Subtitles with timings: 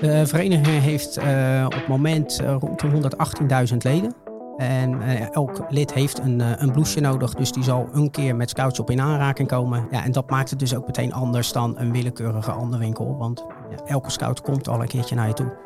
[0.00, 4.14] De vereniging heeft uh, op het moment uh, rond de 118.000 leden.
[4.56, 8.50] En uh, elk lid heeft een, een blouseje nodig, dus die zal een keer met
[8.50, 9.86] Scoutshop in aanraking komen.
[9.90, 13.44] Ja, en dat maakt het dus ook meteen anders dan een willekeurige andere winkel, want
[13.70, 15.56] ja, elke scout komt al een keertje naar je toe.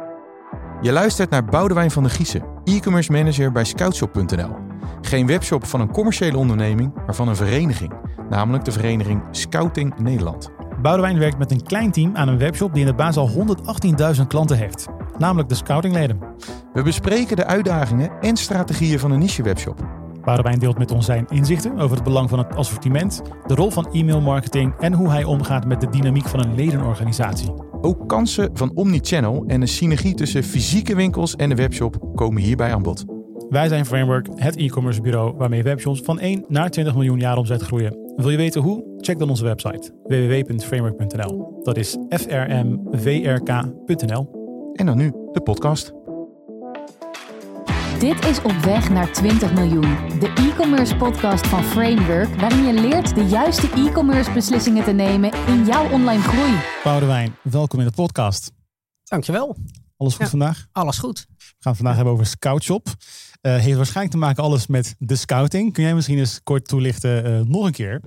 [0.81, 4.57] Je luistert naar Boudewijn van de Giezen, e-commerce manager bij Scoutshop.nl.
[5.01, 7.93] Geen webshop van een commerciële onderneming, maar van een vereniging,
[8.31, 10.51] namelijk de vereniging Scouting Nederland.
[10.85, 13.31] Boudewijn werkt met een klein team aan een webshop die in de baas al
[14.17, 14.87] 118.000 klanten heeft,
[15.19, 16.19] namelijk de scoutingleden.
[16.73, 19.87] We bespreken de uitdagingen en strategieën van een niche webshop.
[20.25, 23.89] Boudewijn deelt met ons zijn inzichten over het belang van het assortiment, de rol van
[23.93, 27.55] e-mailmarketing en hoe hij omgaat met de dynamiek van een ledenorganisatie.
[27.81, 32.75] Ook kansen van omnichannel en een synergie tussen fysieke winkels en de webshop komen hierbij
[32.75, 33.05] aan bod.
[33.49, 37.63] Wij zijn Framework, het e-commerce bureau waarmee webshops van 1 naar 20 miljoen jaar omzet
[37.63, 38.04] groeien.
[38.17, 38.95] Wil je weten hoe?
[39.01, 41.61] Check dan onze website www.framework.nl.
[41.63, 43.63] Dat is frmvrk.nl.
[44.73, 45.93] En dan nu de podcast.
[47.99, 53.15] Dit is Op Weg naar 20 miljoen, de e-commerce podcast van Framework, waarin je leert
[53.15, 56.59] de juiste e-commerce beslissingen te nemen in jouw online groei.
[56.85, 58.53] Boudewijn, welkom in de podcast.
[59.05, 59.57] Dankjewel.
[59.97, 60.67] Alles goed vandaag?
[60.73, 61.27] Alles goed.
[61.29, 62.87] We gaan het vandaag hebben over Scoutshop.
[63.47, 65.73] Uh, heeft waarschijnlijk te maken alles met de scouting.
[65.73, 68.03] Kun jij misschien eens kort toelichten, uh, nog een keer,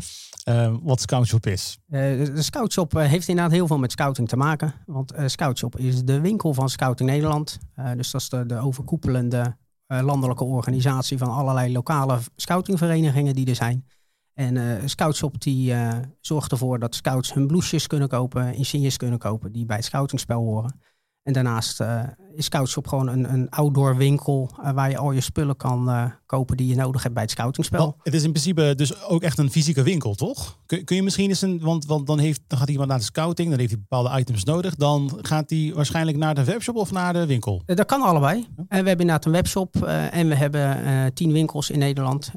[0.49, 1.77] uh, wat Scoutshop is?
[1.87, 4.73] de Scoutshop heeft inderdaad heel veel met scouting te maken.
[4.85, 7.57] Want Scoutshop is de winkel van Scouting Nederland.
[7.95, 13.85] dus dat is de, de overkoepelende landelijke organisatie van allerlei lokale scoutingverenigingen die er zijn.
[14.33, 15.73] En Scoutshop die
[16.21, 20.43] zorgt ervoor dat scouts hun blouses kunnen kopen, insignes kunnen kopen die bij het scoutingspel
[20.43, 20.79] horen.
[21.27, 22.03] En daarnaast uh,
[22.35, 26.05] is Scoutshop gewoon een, een outdoor winkel uh, waar je al je spullen kan uh,
[26.25, 27.97] kopen die je nodig hebt bij het scoutingspel.
[28.03, 30.57] Het is in principe dus ook echt een fysieke winkel, toch?
[30.65, 33.03] Kun, kun je misschien eens een, want, want dan, heeft, dan gaat iemand naar de
[33.03, 34.75] scouting, dan heeft hij bepaalde items nodig.
[34.75, 37.61] Dan gaat hij waarschijnlijk naar de webshop of naar de winkel?
[37.65, 38.47] dat kan allebei.
[38.55, 38.63] Ja.
[38.67, 39.75] we hebben inderdaad een webshop
[40.11, 42.31] en we hebben tien winkels in Nederland.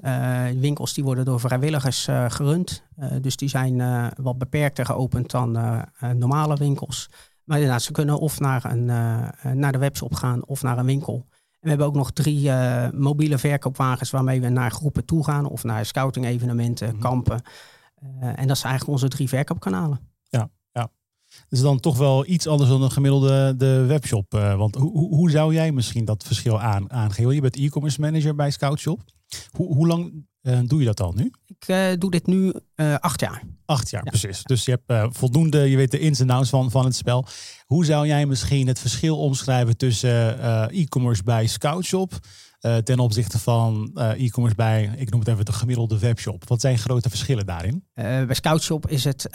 [0.60, 2.82] winkels die worden door vrijwilligers gerund.
[3.20, 3.82] dus die zijn
[4.22, 5.58] wat beperkter geopend dan
[6.16, 7.08] normale winkels.
[7.50, 10.86] Maar inderdaad, ze kunnen of naar, een, uh, naar de webshop gaan of naar een
[10.86, 11.14] winkel.
[11.30, 15.46] En we hebben ook nog drie uh, mobiele verkoopwagens waarmee we naar groepen toe gaan
[15.46, 17.02] of naar scouting evenementen, mm -hmm.
[17.02, 17.42] kampen.
[18.02, 18.08] Uh,
[18.38, 20.00] en dat zijn eigenlijk onze drie verkoopkanalen.
[20.28, 20.90] Ja, ja.
[21.48, 24.32] Dus dan toch wel iets anders dan een gemiddelde de webshop.
[24.32, 27.34] want hoe, hoe zou jij misschien dat verschil aan, aangeven?
[27.34, 29.00] Je bent e-commerce manager bij Scoutshop.
[29.50, 31.30] Hoe, hoe lang doe je dat al nu?
[31.46, 33.42] Ik uh, doe dit nu uh, acht jaar.
[33.64, 34.10] Acht jaar, ja.
[34.10, 34.42] precies.
[34.42, 37.26] Dus je hebt voldoende, je weet de ins en outs van, van het spel.
[37.66, 40.40] Hoe zou jij misschien het verschil omschrijven tussen
[40.70, 42.18] e-commerce bij Scoutshop
[42.84, 46.48] ten opzichte van e-commerce bij, ik noem het even de gemiddelde webshop?
[46.48, 47.84] Wat zijn grote verschillen daarin?
[47.94, 49.26] bij Scoutshop is het,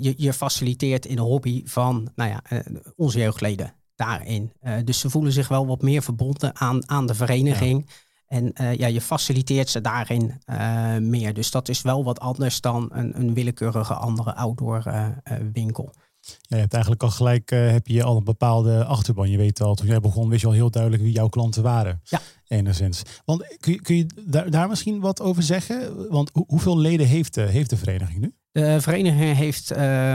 [0.00, 2.62] je, je faciliteert in een hobby van nou ja,
[2.96, 4.52] onze jeugdleden daarin.
[4.84, 7.84] dus ze voelen zich wel wat meer verbonden aan, aan de vereniging.
[7.86, 7.94] Ja.
[8.32, 11.34] En uh, ja, je faciliteert ze daarin uh, meer.
[11.34, 15.08] Dus dat is wel wat anders dan een, een willekeurige andere outdoor uh,
[15.52, 15.92] winkel.
[16.20, 19.30] Ja, je hebt eigenlijk al gelijk heb je al een bepaalde achterban.
[19.30, 22.00] Je weet al, toen jij begon, wist je al heel duidelijk wie jouw klanten waren.
[22.04, 22.20] Ja.
[22.46, 23.02] Enigszins.
[23.24, 26.08] Want kun je, kun je daar, daar misschien wat over zeggen?
[26.10, 28.34] Want ho hoeveel leden heeft, heeft de vereniging nu?
[28.52, 29.70] De vereniging heeft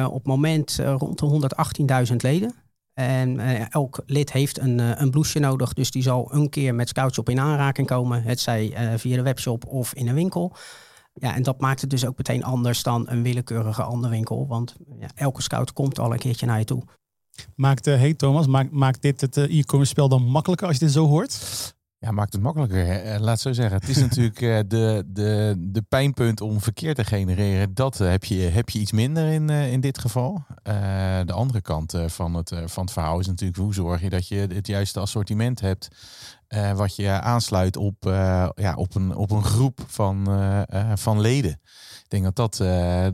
[0.06, 2.54] op het moment rond de 118.000 leden.
[2.98, 6.76] En uh, elk lid heeft een, uh, een blouseje nodig, dus die zal een keer
[6.76, 8.24] met Scoutshop in aanraking komen.
[8.24, 10.56] Het zij uh, via de webshop of in een winkel.
[11.14, 14.48] Ja, en dat maakt het dus ook meteen anders dan een willekeurige andere winkel.
[14.48, 16.84] Want ja, elke scout komt al een keertje naar je toe.
[17.56, 21.08] Maakt, hey Thomas, maakt, maakt dit het e-commerce spel dan makkelijker als je dit zo
[21.08, 21.76] hoort?
[22.00, 22.90] Ja, maakt het makkelijker.
[22.90, 23.80] Eh, laat zo zeggen.
[23.80, 27.74] Het is natuurlijk uh, de, de, de pijnpunt om verkeer te genereren.
[27.74, 30.46] Dat uh, heb, je, heb je iets minder in, in dit geval.
[31.26, 34.36] de andere kant van, het, van het verhaal is natuurlijk hoe zorg je dat je
[34.36, 35.88] het juiste assortiment hebt.
[36.76, 37.96] wat je aansluit op,
[38.56, 40.28] ja, op, een, op een groep van,
[40.96, 41.52] van leden.
[42.04, 42.58] Ik denk dat dat,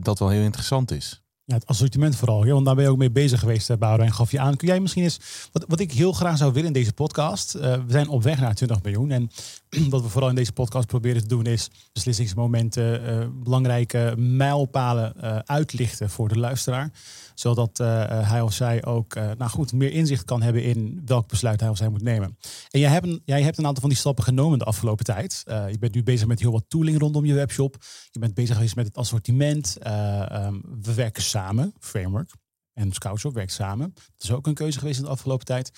[0.04, 1.23] dat wel heel interessant is.
[1.46, 2.44] Ja, het assortiment vooral.
[2.44, 4.56] Ja, want daar ben je ook mee bezig geweest, eh, Boudewijn gaf je aan.
[4.56, 5.20] Kun jij misschien eens,
[5.52, 7.54] wat, wat ik heel graag zou willen in deze podcast.
[7.54, 9.10] Uh, we zijn op weg naar 20 miljoen.
[9.10, 9.30] En
[9.90, 15.38] wat we vooral in deze podcast proberen te doen is beslissingsmomenten, uh, belangrijke mijlpalen uh,
[15.38, 16.92] uitlichten voor de luisteraar.
[17.34, 21.68] Zodat hij of zij ook nou goed, meer inzicht kan hebben in welk besluit hij
[21.68, 22.38] of zij moet nemen.
[22.70, 25.42] En jij hebt, een, jij hebt een aantal van die stappen genomen de afgelopen tijd.
[25.46, 27.76] je bent nu bezig met heel wat tooling rondom je webshop.
[28.10, 29.76] Je bent bezig geweest met het assortiment.
[29.86, 32.30] Um, we werken samen, framework.
[32.74, 33.92] En Scoutshop werkt samen.
[33.94, 35.70] Dat is ook een keuze geweest in de afgelopen tijd.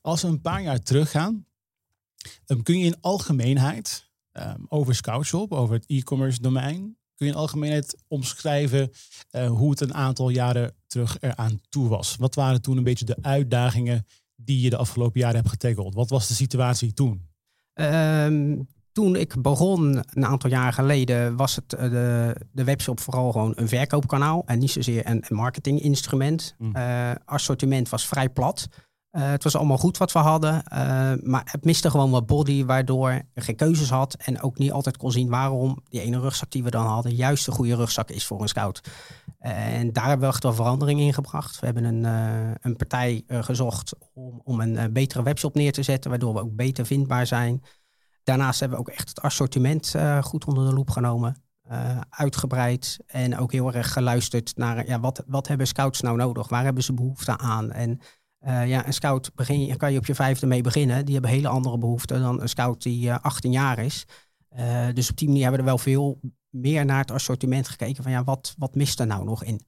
[0.00, 1.46] Als we een paar jaar teruggaan,
[2.46, 7.38] um, kun je in algemeenheid um, over Scoutshop, over het e-commerce domein, kun je in
[7.38, 8.90] algemeenheid omschrijven
[9.30, 12.16] uh, hoe het een aantal jaren terug eraan toe was.
[12.16, 14.06] Wat waren toen een beetje de uitdagingen
[14.36, 15.94] die je de afgelopen jaren hebt getackeld?
[15.94, 17.28] Wat was de situatie toen?
[17.72, 18.56] Ehm,
[18.92, 23.52] toen ik begon, een aantal jaar geleden, was het uh, de, de webshop vooral gewoon
[23.56, 26.54] een verkoopkanaal en niet zozeer een, een marketinginstrument.
[26.58, 26.76] Mm.
[26.76, 28.68] Uh, assortiment was vrij plat.
[29.12, 30.62] Uh, het was allemaal goed wat we hadden,
[31.22, 34.96] maar het miste gewoon wat body, waardoor er geen keuzes had en ook niet altijd
[34.96, 38.26] kon zien waarom die ene rugzak die we dan hadden juist de goede rugzak is
[38.26, 38.80] voor een scout.
[39.38, 41.60] en daar hebben we echt wel verandering in gebracht.
[41.60, 42.04] We hebben een,
[42.60, 46.86] een partij gezocht om, om een betere webshop neer te zetten, waardoor we ook beter
[46.86, 47.62] vindbaar zijn.
[48.22, 51.42] Daarnaast hebben we ook echt het assortiment goed onder de loep genomen.
[52.10, 56.48] Uitgebreid en ook heel erg geluisterd naar ja, wat, wat hebben scouts nou nodig?
[56.48, 57.72] Waar hebben ze behoefte aan?
[57.72, 58.00] En
[58.46, 61.04] uh, ja, een scout begin, kan je op je vijfde mee beginnen.
[61.04, 64.06] Die hebben hele andere behoeften dan een scout die 18 jaar is.
[64.94, 66.20] dus op die manier hebben we er wel veel
[66.50, 68.02] meer naar het assortiment gekeken.
[68.02, 69.60] Van ja, wat, wat mist er nou nog in?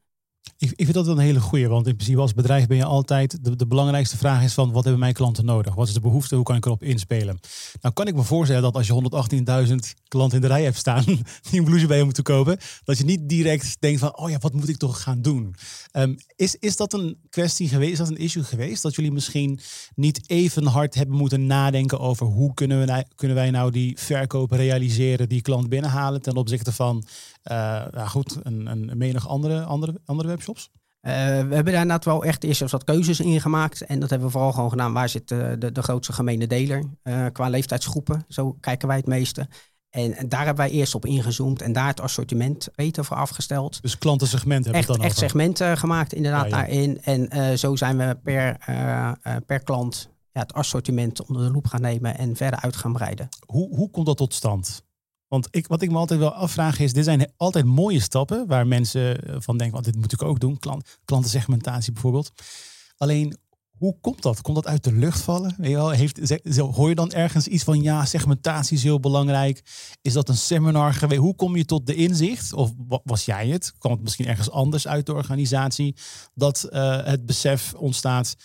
[0.62, 3.44] Ik, ik vind dat een hele goeie, want in principe als bedrijf ben je altijd,
[3.44, 5.74] de, de belangrijkste vraag is van wat hebben mijn klanten nodig?
[5.74, 6.34] Wat is de behoefte?
[6.34, 7.40] Hoe kan ik erop inspelen?
[7.80, 9.74] Nou kan ik me voorstellen dat als je 118.000
[10.08, 11.04] klanten in de rij hebt staan
[11.50, 14.38] die een blouse bij je moeten kopen, dat je niet direct denkt van, oh ja,
[14.38, 15.54] wat moet ik toch gaan doen?
[15.92, 18.82] Um, is, is dat een kwestie geweest, is dat een issue geweest?
[18.82, 19.60] Dat jullie misschien
[19.94, 23.98] niet even hard hebben moeten nadenken over hoe kunnen, we, nou, kunnen wij nou die
[23.98, 27.04] verkoop realiseren, die klant binnenhalen ten opzichte van,
[27.42, 30.70] nou goed, een, een menig andere, andere, andere webshops?
[31.02, 33.80] Uh, we hebben daar inderdaad wel echt eerst wat keuzes in gemaakt.
[33.80, 34.92] En dat hebben we vooral gewoon gedaan.
[34.92, 36.84] Waar zit de, de, de grootste gemene deler?
[37.04, 38.24] Uh, qua leeftijdsgroepen.
[38.28, 39.48] Zo kijken wij het meeste.
[39.90, 41.62] En, en, daar hebben wij eerst op ingezoomd.
[41.62, 43.82] En daar het assortiment beter voor afgesteld.
[43.82, 46.56] Dus klantensegment hebben echt, we dan Echt segmenten gemaakt inderdaad ja, ja.
[46.56, 47.02] daarin.
[47.02, 48.56] En zo zijn we per,
[49.46, 52.18] per klant ja, het assortiment onder de loep gaan nemen.
[52.18, 53.28] En verder uit gaan breiden.
[53.46, 54.84] Hoe, hoe komt dat tot stand?
[55.32, 58.66] Want ik, wat ik me altijd wel afvraag is, dit zijn altijd mooie stappen waar
[58.66, 62.32] mensen van denken, want dit moet ik ook doen, Klant, klantensegmentatie bijvoorbeeld.
[62.96, 63.36] Alleen,
[63.78, 64.40] hoe komt dat?
[64.40, 65.54] Komt dat uit de lucht vallen?
[65.58, 69.62] Weet je heeft, hoor je dan ergens iets van, ja, segmentatie is heel belangrijk.
[70.02, 71.20] Is dat een seminar geweest?
[71.20, 72.52] Hoe kom je tot de inzicht?
[72.52, 72.72] Of
[73.04, 73.72] was jij het?
[73.78, 75.96] Kwam het misschien ergens anders uit de organisatie?
[76.34, 78.36] Dat uh, het besef ontstaat,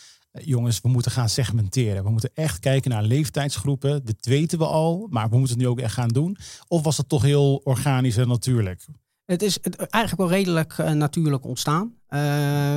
[0.44, 2.04] jongens, we moeten gaan segmenteren.
[2.04, 4.06] We moeten echt kijken naar leeftijdsgroepen.
[4.06, 6.38] Dit weten we al, maar we moeten het nu ook echt gaan doen.
[6.68, 8.86] Of was het toch heel organisch en natuurlijk?
[9.26, 11.84] Het is het, eigenlijk wel redelijk uh, natuurlijk ontstaan.
[11.86, 12.20] Uh,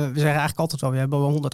[0.03, 1.51] we zeggen eigenlijk altijd wel, we hebben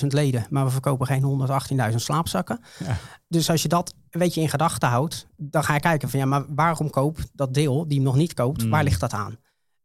[0.00, 1.48] 118.000 leden, maar we verkopen geen
[1.90, 2.60] 118.000 slaapzakken.
[2.84, 2.96] Ja.
[3.28, 6.26] Dus als je dat een beetje in gedachten houdt, dan ga je kijken van ja,
[6.26, 8.70] maar waarom koopt dat deel die hem nog niet koopt, mm.
[8.70, 9.36] waar ligt dat aan?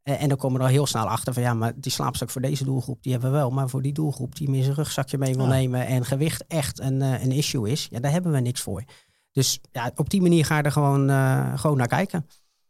[0.04, 2.64] En dan komen we er heel snel achter van ja, maar die slaapzak voor deze
[2.64, 3.50] doelgroep, die hebben we wel.
[3.50, 5.52] Maar voor die doelgroep die meer zijn rugzakje mee wil ja.
[5.52, 8.84] nemen en gewicht echt een, uh, een issue is, ja, daar hebben we niks voor.
[9.32, 12.28] Dus ja, op die manier ga je er gewoon, uh, gewoon naar kijken.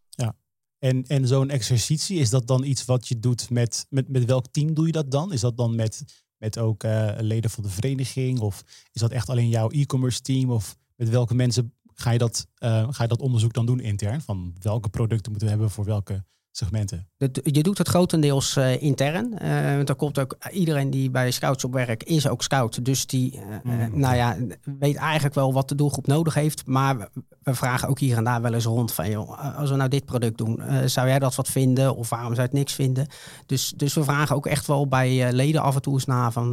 [0.10, 0.36] Ja,
[0.80, 4.48] en, en zo'n exercitie, is dat dan iets wat je doet met, met, met welk
[4.52, 5.34] team doe je dat dan?
[5.34, 6.04] Is dat dan met,
[6.38, 8.40] met ook uh, leden van de vereniging?
[8.40, 10.52] Of is dat echt alleen jouw e-commerce team?
[10.52, 12.48] Of met welke mensen ga je, dat,
[12.90, 14.22] ga je dat onderzoek dan doen intern?
[14.22, 17.08] Van welke producten moeten we hebben voor welke segmenten?
[17.44, 19.36] Je doet het grotendeels uh, intern.
[19.42, 22.86] Uh, want er komt ook iedereen die bij scouts op werk is ook scout.
[22.86, 24.38] Dus die uh, mm, nou ja,
[24.80, 26.66] weet eigenlijk wel wat de doelgroep nodig heeft.
[26.66, 27.10] Maar
[27.44, 30.06] we, vragen ook hier en daar wel eens rond van joh, als we nou dit
[30.06, 31.96] product doen, zou jij dat wat vinden?
[31.96, 33.08] Of waarom zou je het niks vinden?
[33.46, 36.50] Dus, dus we vragen ook echt wel bij leden af en toe eens na van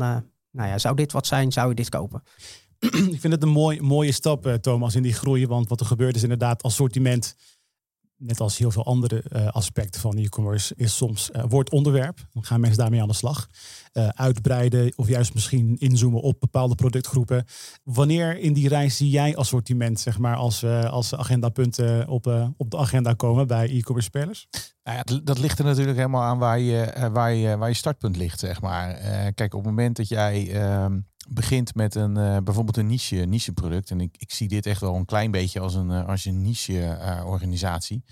[0.51, 1.53] nou ja, zou dit wat zijn?
[1.53, 2.23] Zou je dit kopen?
[3.15, 5.47] Ik vind het een mooi, mooie stap, Thomas, in die groei.
[5.47, 7.37] Want wat er gebeurt is inderdaad assortiment
[8.19, 12.27] net als heel veel andere uh, aspecten van e-commerce, is soms uh, wordt onderwerp.
[12.33, 13.47] Dan gaan mensen daarmee aan de slag.
[13.93, 17.45] Uh, uitbreiden of juist misschien inzoomen op bepaalde productgroepen.
[17.85, 22.77] Wanneer in die reis zie jij assortiment, zeg maar, als, als agendapunten op, op de
[22.77, 24.49] agenda komen bij e-commerce spelers?
[24.83, 28.17] Nou ja, dat ligt er natuurlijk helemaal aan waar je, waar je, waar je startpunt
[28.17, 28.95] ligt, zeg maar.
[29.35, 30.99] kijk, op het moment dat jij ehm,
[31.29, 33.91] begint met een, uh, bijvoorbeeld een niche, niche product.
[33.91, 36.99] En ik, ik zie dit echt wel een klein beetje als een, als een niche
[37.01, 38.05] uh, organisatie.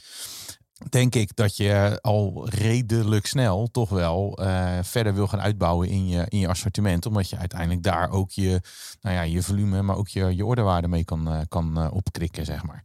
[0.89, 4.39] Denk ik dat je al redelijk snel toch wel
[4.83, 7.07] verder wil gaan uitbouwen in je, in je assortiment.
[7.07, 8.61] Omdat je uiteindelijk daar ook je,
[9.01, 12.85] nou ja, je volume, maar ook je, je orderwaarde mee kan, kan opkrikken, zeg maar.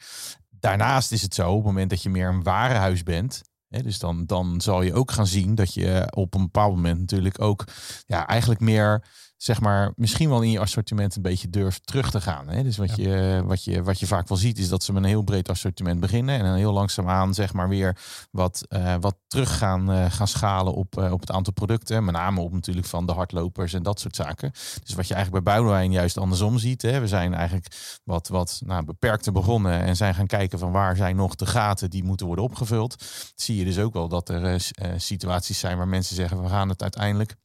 [0.50, 4.26] Daarnaast is het zo, op het moment dat je meer een warenhuis bent, dus dan,
[4.26, 7.64] dan zal je ook gaan zien dat je op een bepaald moment natuurlijk ook
[8.06, 9.04] ja, eigenlijk meer
[9.44, 12.50] zeg maar, misschien wel in je assortiment een beetje durft terug te gaan.
[12.50, 12.64] Hè?
[12.64, 15.10] Dus wat, je, wat, je, wat je vaak wel ziet, is dat ze met een
[15.10, 17.98] heel breed assortiment beginnen en dan heel langzaamaan zeg maar weer
[18.32, 22.04] wat, uh, wat terug gaan, uh, gaan schalen op, uh, op het aantal producten.
[22.04, 24.52] Met name op natuurlijk van de hardlopers en dat soort zaken.
[24.84, 26.82] Dus wat je eigenlijk bij Boudewijn juist andersom ziet.
[26.82, 27.00] Hè?
[27.00, 31.16] We zijn eigenlijk wat, wat nou, beperkter begonnen en zijn gaan kijken van waar zijn
[31.16, 32.96] nog de gaten die moeten worden opgevuld.
[33.36, 34.62] Zie je dus ook wel dat er
[34.98, 37.36] situaties zijn waar mensen zeggen we gaan het uiteindelijk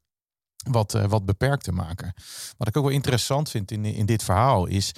[0.70, 2.14] wat, uh, wat beperkter maken.
[2.56, 4.92] Wat ik ook wel interessant vind in, in dit verhaal is.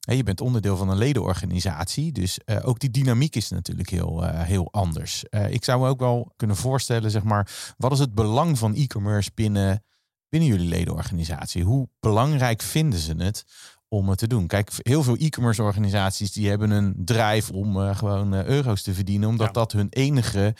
[0.00, 4.42] je bent onderdeel van een ledenorganisatie, dus uh, ook die dynamiek is natuurlijk heel, uh,
[4.42, 5.24] heel anders.
[5.48, 9.30] ik zou me ook wel kunnen voorstellen, zeg maar, wat is het belang van e-commerce
[9.34, 9.84] binnen,
[10.28, 11.64] binnen jullie ledenorganisatie?
[11.64, 13.44] Hoe belangrijk vinden ze het
[13.92, 14.46] om het te doen.
[14.46, 18.94] Kijk, heel veel e-commerce organisaties die hebben een drijf om uh, gewoon uh, euro's te
[18.94, 19.52] verdienen, omdat ja.
[19.52, 20.54] dat hun enige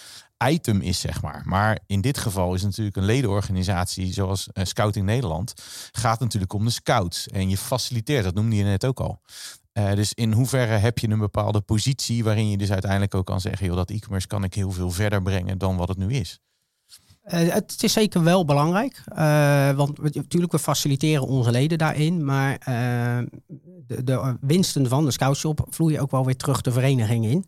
[0.46, 1.42] item is, zeg maar.
[1.44, 5.54] Maar in dit geval is natuurlijk een ledenorganisatie zoals uh, Scouting Nederland,
[5.92, 7.28] gaat natuurlijk om de scouts.
[7.28, 9.20] En je faciliteert, dat noemde je net ook al.
[9.72, 13.66] dus in hoeverre heb je een bepaalde positie waarin je dus uiteindelijk ook kan zeggen,
[13.66, 16.40] joh, dat e-commerce kan ik heel veel verder brengen dan wat het nu is.
[17.34, 22.52] Uh, het is zeker wel belangrijk, uh, want natuurlijk we faciliteren onze leden daarin, maar
[22.68, 23.18] uh,
[23.86, 27.44] de, de, winsten van de scoutshop vloeien ook wel weer terug de vereniging in.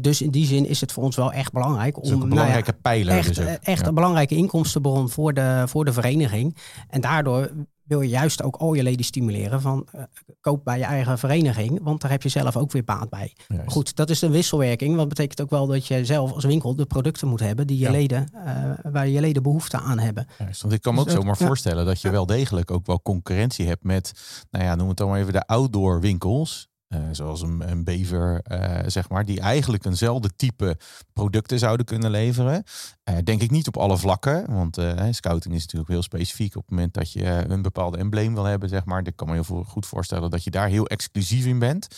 [0.00, 2.02] dus in die zin is het voor ons wel echt belangrijk.
[2.02, 3.16] Om, een belangrijke nou ja, pijler.
[3.16, 3.86] Echt, dus echt ja.
[3.86, 6.56] een belangrijke inkomstenbron voor de, voor de vereniging.
[6.88, 7.50] En daardoor
[7.86, 10.02] wil je juist ook al je leden stimuleren van uh,
[10.40, 13.32] koop bij je eigen vereniging, want daar heb je zelf ook weer baat bij.
[13.48, 13.72] Juist.
[13.72, 16.86] Goed, dat is een wisselwerking, wat betekent ook wel dat je zelf als winkel de
[16.86, 17.90] producten moet hebben die je ja.
[17.90, 20.26] leden, uh, waar je leden behoefte aan hebben.
[20.38, 21.46] Juist, want ik kan me ook dus zomaar ja.
[21.46, 24.12] voorstellen dat je wel degelijk ook wel concurrentie hebt met,
[24.50, 26.68] nou ja, noem het dan maar even de outdoor winkels.
[26.88, 30.76] Uh, zoals een, een bever, uh, zeg maar, die eigenlijk eenzelfde type
[31.12, 32.62] producten zouden kunnen leveren.
[33.10, 34.78] Uh, denk ik niet op alle vlakken, want
[35.10, 36.56] scouting is natuurlijk heel specifiek.
[36.56, 39.32] Op het moment dat je een bepaalde embleem wil hebben, zeg maar, ik kan me
[39.32, 41.88] heel goed voorstellen dat je daar heel exclusief in bent.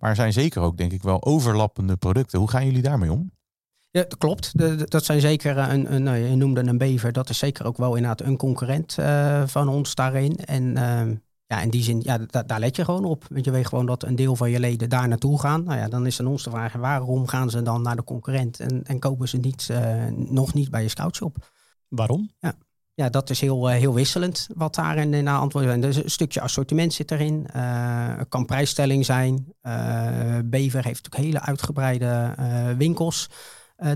[0.00, 2.38] Maar er zijn zeker ook, denk ik, wel overlappende producten.
[2.38, 3.30] Hoe gaan jullie daarmee om?
[3.90, 4.52] Ja, dat klopt.
[4.90, 7.12] Dat zijn zeker een, een nou, je noemde een bever.
[7.12, 8.96] Dat is zeker ook wel inderdaad een concurrent
[9.46, 10.36] van ons daarin.
[10.36, 11.14] En ehm,
[11.46, 13.24] ja, in die zin, ja, da daar let je gewoon op.
[13.28, 15.64] Want je weet gewoon dat een deel van je leden daar naartoe gaan.
[15.64, 18.60] Nou ja, dan is aan ons de vraag, waarom gaan ze dan naar de concurrent
[18.60, 21.50] en, en kopen ze niet, uh, nog niet bij je scoutshop?
[21.88, 22.30] Waarom?
[22.38, 22.54] Ja,
[22.94, 25.80] ja dat is heel, uh, heel wisselend wat daarin in antwoord zijn.
[25.80, 27.46] Dus een stukje assortiment zit erin.
[27.56, 29.54] Uh, kan prijsstelling zijn.
[30.44, 32.34] Bever heeft natuurlijk hele uitgebreide
[32.78, 33.30] winkels.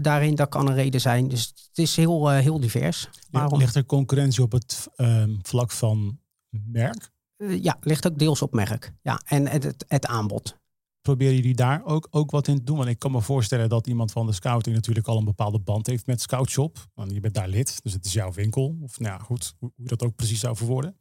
[0.02, 1.28] daarin, dat kan een reden zijn.
[1.28, 3.09] Dus het is heel, heel divers.
[3.30, 3.59] Waarom?
[3.59, 6.19] Ligt er concurrentie op het ehm, vlak van
[6.50, 7.11] merk?
[7.40, 8.92] Uh, ja, ligt ook deels op merk.
[9.02, 10.59] Ja, en het, het, aanbod.
[11.00, 12.76] Proberen jullie daar ook, ook wat in te doen?
[12.76, 15.87] Want ik kan me voorstellen dat iemand van de scouting natuurlijk al een bepaalde band
[15.87, 16.88] heeft met Scoutshop.
[16.94, 18.78] Want je bent daar lid, dus het is jouw winkel.
[18.82, 20.97] Of nou ja, goed, hoe, dat ook precies zou verwoorden.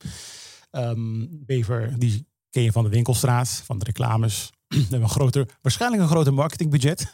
[0.72, 4.50] Um, Bever, die ken je van de winkelstraat, van de reclames.
[4.68, 7.10] Hebben een groter, waarschijnlijk een groter marketingbudget.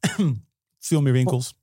[0.78, 1.54] Veel meer winkels.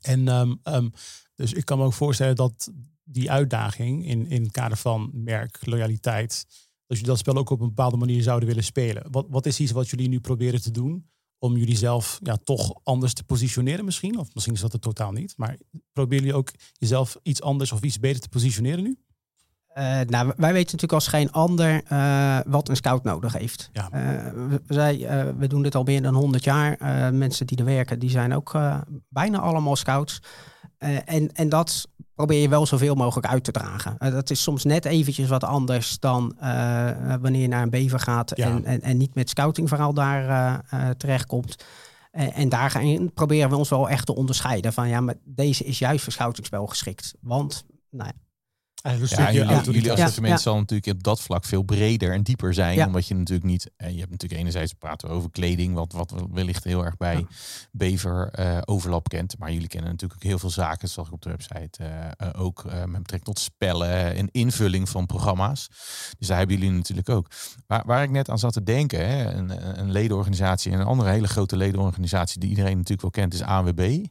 [0.00, 0.92] En um, um,
[1.34, 2.70] dus ik kan me ook voorstellen dat
[3.10, 6.46] die uitdaging in, in het kader van merk, loyaliteit,
[6.86, 9.06] dat jullie dat spel ook op een bepaalde manier zouden willen spelen.
[9.10, 12.80] Wat, wat is iets wat jullie nu proberen te doen om jullie zelf ja, toch
[12.82, 14.18] anders te positioneren misschien?
[14.18, 15.34] Of misschien is dat het totaal niet.
[15.36, 15.56] Maar
[15.92, 18.98] proberen jullie ook jezelf iets anders of iets beter te positioneren nu?
[19.78, 23.70] Uh, nou, wij weten natuurlijk als geen ander uh, wat een scout nodig heeft.
[23.72, 23.90] Ja.
[23.92, 24.98] Uh, wij,
[25.36, 26.76] we doen dit al meer dan 100 jaar.
[27.14, 28.58] mensen die er werken, die zijn ook
[29.08, 30.22] bijna allemaal scouts.
[30.78, 33.96] en, en dat probeer je wel zoveel mogelijk uit te dragen.
[33.98, 38.00] Uh, dat is soms net eventjes wat anders dan uh, wanneer je naar een bever
[38.00, 38.46] gaat ja.
[38.46, 40.24] en, en, en, niet met scoutingverhaal daar
[40.74, 41.64] uh, terechtkomt.
[42.10, 45.78] en daar gaan, proberen we ons wel echt te onderscheiden van ja, maar deze is
[45.78, 47.14] juist voor scoutingsspel geschikt.
[47.20, 48.27] Want nou ja,
[48.82, 52.86] ja, jullie, jullie assortiment ja, zal natuurlijk op dat vlak veel breder en dieper zijn.
[52.86, 53.70] Omdat je natuurlijk niet.
[53.76, 57.26] En je hebt natuurlijk enerzijds praten over kleding, wat, wat wellicht heel erg bij
[57.72, 59.38] Bever uh, overlap kent.
[59.38, 61.82] Maar jullie kennen natuurlijk ook heel veel zaken, zoals ik op de website.
[61.82, 61.88] Uh,
[62.28, 65.68] uh, ook met betrekking tot spellen en invulling van programma's.
[66.18, 67.30] Dus daar hebben jullie natuurlijk ook.
[67.66, 71.10] Waar, waar ik net aan zat te denken, hè, een, een ledenorganisatie en een andere
[71.10, 74.04] hele grote ledenorganisatie die iedereen natuurlijk wel kent, is ANWB.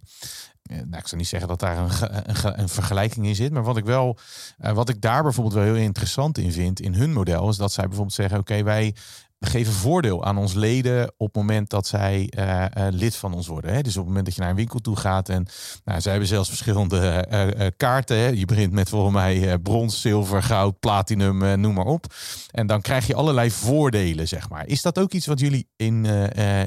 [0.67, 1.89] Eh, nou, ik zou niet zeggen dat daar een,
[2.25, 3.51] een, een vergelijking in zit.
[3.51, 4.17] Maar wat ik wel,
[4.59, 7.71] uh, wat ik daar bijvoorbeeld wel heel interessant in vind in hun model, is dat
[7.71, 8.95] zij bijvoorbeeld zeggen: oké, wij
[9.39, 13.47] geven voordeel aan ons leden op het moment dat zij uh, uh, lid van ons
[13.47, 13.73] worden.
[13.73, 13.81] Hè?
[13.81, 15.45] Dus op het moment dat je naar een winkel toe gaat en
[15.83, 18.17] nou, zij hebben zelfs verschillende kaarten.
[18.17, 18.27] Hè?
[18.27, 22.13] Je begint met volgens mij brons, zilver, goud, platinum, noem maar op.
[22.51, 24.67] En dan krijg je allerlei voordelen, zeg maar.
[24.67, 26.05] Is dat ook iets wat jullie in,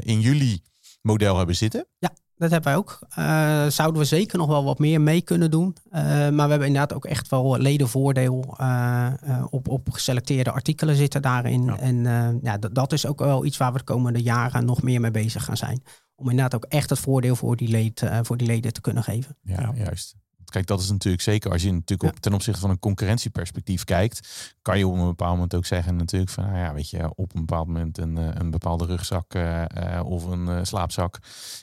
[0.03, 0.63] in jullie
[1.03, 1.87] model hebben zitten?
[1.99, 2.99] Ja, dat hebben wij ook.
[3.19, 5.77] Uh, zouden we zeker nog wel wat meer mee kunnen doen.
[5.93, 9.13] Uh, maar we hebben inderdaad ook echt wel ledenvoordeel uh,
[9.51, 11.65] op, op geselecteerde artikelen zitten daarin.
[11.65, 11.79] Ja.
[11.79, 12.03] En
[12.43, 15.45] ja, dat is ook wel iets waar we de komende jaren nog meer mee bezig
[15.45, 15.83] gaan zijn.
[16.15, 19.37] Om inderdaad ook echt het voordeel voor die, leed, voor die leden te kunnen geven.
[19.43, 19.73] Ja, ja.
[19.75, 20.17] juist.
[20.51, 24.29] Kijk, dat is natuurlijk zeker als je natuurlijk op, ten opzichte van een concurrentieperspectief kijkt,
[24.63, 27.35] kan je op een bepaald moment ook zeggen natuurlijk van, nou ja, weet je, op
[27.35, 29.65] een bepaald moment een, eh, een bepaalde rugzak uh,
[30.05, 31.19] of een slaapzak,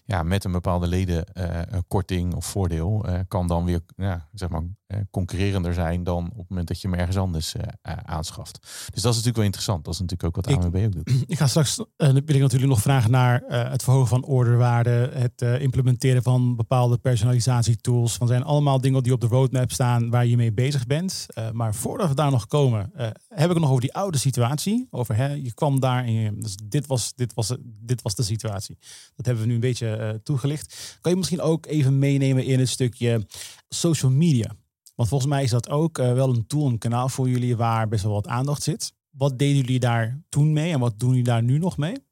[0.05, 5.73] ja, met een bepaalde ledenkorting of voordeel, kan dan weer, ja, zeg maar, eh, concurrerender
[5.73, 8.59] zijn dan op het moment dat je hem ergens anders eh, eh, aanschaft.
[8.61, 9.85] Dus dat is natuurlijk wel interessant.
[9.85, 11.11] Dat is natuurlijk ook wat AMB ook doet.
[11.31, 15.11] Ik ga straks, eh, wil ik natuurlijk nog vragen naar eh, het verhogen van orderwaarde,
[15.13, 18.15] het eh, implementeren van bepaalde personalisatietools.
[18.15, 21.25] Van zijn allemaal dingen die op de roadmap staan waar je mee bezig bent.
[21.27, 24.17] Eh, maar voordat we daar nog komen, eh, heb ik het nog over die oude
[24.17, 24.87] situatie.
[24.91, 28.23] Over hè, je kwam daar en je, dus dit, was, dit, was, dit was de
[28.23, 28.77] situatie.
[29.15, 30.97] Dat hebben we nu een beetje eh, toegelicht.
[31.01, 33.25] Kan je misschien ook even meenemen in het stukje
[33.69, 34.51] social media?
[34.97, 37.87] Want volgens mij is dat ook eh, wel een tool, een kanaal voor jullie waar
[37.87, 38.93] best wel wat aandacht zit.
[39.09, 42.05] Wat deden jullie daar toen mee en wat doen jullie daar nu nog mee?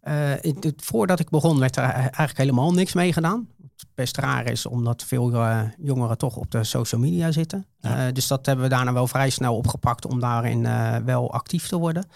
[0.00, 3.48] Eh, het- voordat ik begon werd er eigenlijk helemaal niks mee gedaan.
[3.58, 7.66] Wat best raar is, omdat veel eh, jongeren toch op de social media zitten.
[7.78, 8.10] Ja.
[8.12, 10.62] Dus dat hebben we daarna wel vrij snel opgepakt om daarin
[11.04, 12.06] wel actief te worden.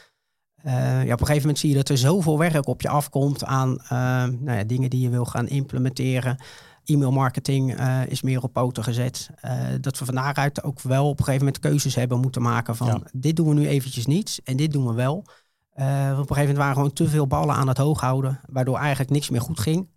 [0.65, 3.77] Ja, op een gegeven moment zie je dat er zoveel werk op je afkomt aan
[4.41, 6.37] nou ja, dingen die je wil gaan implementeren.
[6.85, 9.31] E-mailmarketing eh, is meer op poten gezet.
[9.41, 12.77] Eh, dat we van daaruit ook wel op een gegeven moment keuzes hebben moeten maken
[12.77, 13.01] van Ja.
[13.13, 15.25] dit doen we nu eventjes niet en dit doen we wel.
[15.75, 18.79] Want op een gegeven moment waren gewoon te veel ballen aan het hoog houden, waardoor
[18.79, 19.89] eigenlijk niks meer goed ging.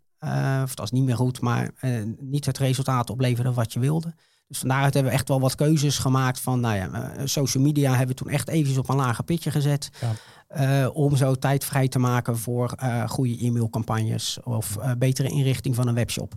[0.63, 1.71] Of het was niet meer goed, maar
[2.19, 4.13] niet het resultaat opleverde wat je wilde.
[4.47, 7.89] Dus van daaruit hebben we echt wel wat keuzes gemaakt van, nou ja, social media
[7.89, 9.89] hebben we toen echt eventjes op een lager pitje gezet.
[10.01, 10.11] Ja.
[10.47, 15.75] Eh, om zo tijd vrij te maken voor eh, goede e-mailcampagnes of eh, betere inrichting
[15.75, 16.33] van een webshop.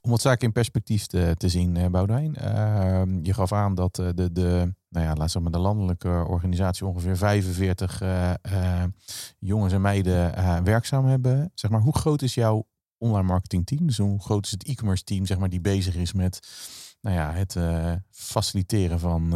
[0.00, 2.36] Om wat zaken in perspectief te, te zien, Boudewijn.
[2.36, 7.16] Ehm, je gaf aan dat de, de, nou ja, laat maar de landelijke organisatie ongeveer
[7.16, 8.84] 45 eh, eh,
[9.38, 11.50] jongens en meiden werkzaam hebben.
[11.54, 12.66] Zeg maar, hoe groot is jouw
[12.98, 13.86] online marketing team?
[13.86, 16.48] Dus hoe groot is het e-commerce team zeg maar, die bezig is met
[17.00, 17.56] nou ja, het
[18.10, 19.34] faciliteren van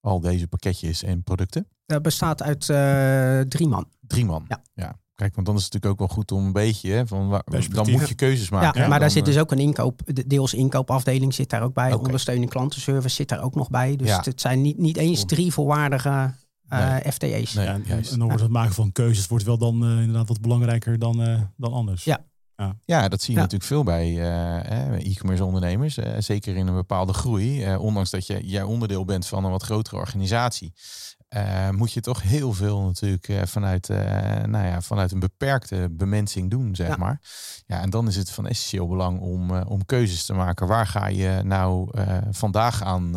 [0.00, 1.66] al deze pakketjes en producten?
[1.88, 3.86] Dat bestaat uit eh, drie man.
[4.00, 4.44] Drie man.
[4.74, 4.96] Ja.
[5.14, 7.42] Kijk, want dan is het natuurlijk ook wel goed om een beetje, hè, van waar,
[7.70, 8.80] dan moet je keuzes Ja, maken.
[8.80, 11.74] maar Dan, daar zit eh, dus ook een inkoop, de deels inkoopafdeling zit daar ook
[11.74, 11.92] bij.
[11.92, 12.04] Oké.
[12.04, 13.96] Ondersteuning klantenservice zit daar ook nog bij.
[13.96, 14.20] Dus Ja.
[14.24, 16.34] het zijn niet, niet eens drie volwaardige
[16.68, 17.12] eh, Nee.
[17.12, 17.54] FTE's.
[17.54, 17.64] Nee.
[17.66, 18.12] Ja, en, juist.
[18.12, 21.22] en dan wordt het maken van keuzes wordt wel dan eh, inderdaad wat belangrijker dan,
[21.22, 22.04] eh, dan anders.
[22.04, 22.26] Ja.
[22.84, 23.42] Ja, dat zie je Ja.
[23.44, 25.96] natuurlijk veel bij eh, eh, e-commerce ondernemers.
[25.96, 27.62] eh, zeker in een bepaalde groei.
[27.64, 30.72] eh, ondanks dat je, jij onderdeel bent van een wat grotere organisatie.
[31.28, 33.98] Eh, moet je toch heel veel natuurlijk eh, vanuit, eh,
[34.44, 36.96] nou ja, vanuit een beperkte bemensing doen, zeg Ja.
[36.96, 37.20] maar.
[37.66, 40.66] Ja, en dan is het van essentieel belang om, om keuzes te maken.
[40.66, 41.90] Waar ga je nou
[42.30, 43.10] vandaag aan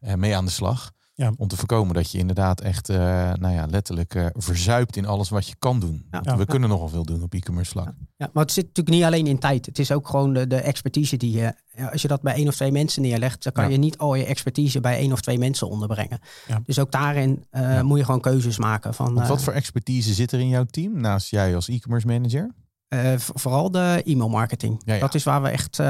[0.00, 0.92] mee aan de slag?
[1.16, 1.32] Ja.
[1.36, 2.96] Om te voorkomen dat je inderdaad echt, eh,
[3.32, 6.06] nou ja, letterlijk eh, verzuipt in alles wat je kan doen.
[6.22, 6.36] Ja.
[6.36, 7.94] we kunnen nogal veel doen op e-commerce vlak.
[8.16, 9.66] Ja, maar het zit natuurlijk niet alleen in tijd.
[9.66, 11.54] Het is ook gewoon de, de expertise die je...
[11.92, 13.42] Als je dat bij één of twee mensen neerlegt...
[13.42, 16.18] dan kan je niet al je expertise bij één of twee mensen onderbrengen.
[16.64, 18.94] Dus ook daarin eh, moet je gewoon keuzes maken.
[18.94, 22.54] Van, wat voor expertise zit er in jouw team naast jij als e-commerce manager?
[23.16, 24.82] vooral de e-mailmarketing.
[24.84, 25.00] Ja, ja.
[25.00, 25.80] Dat is waar we echt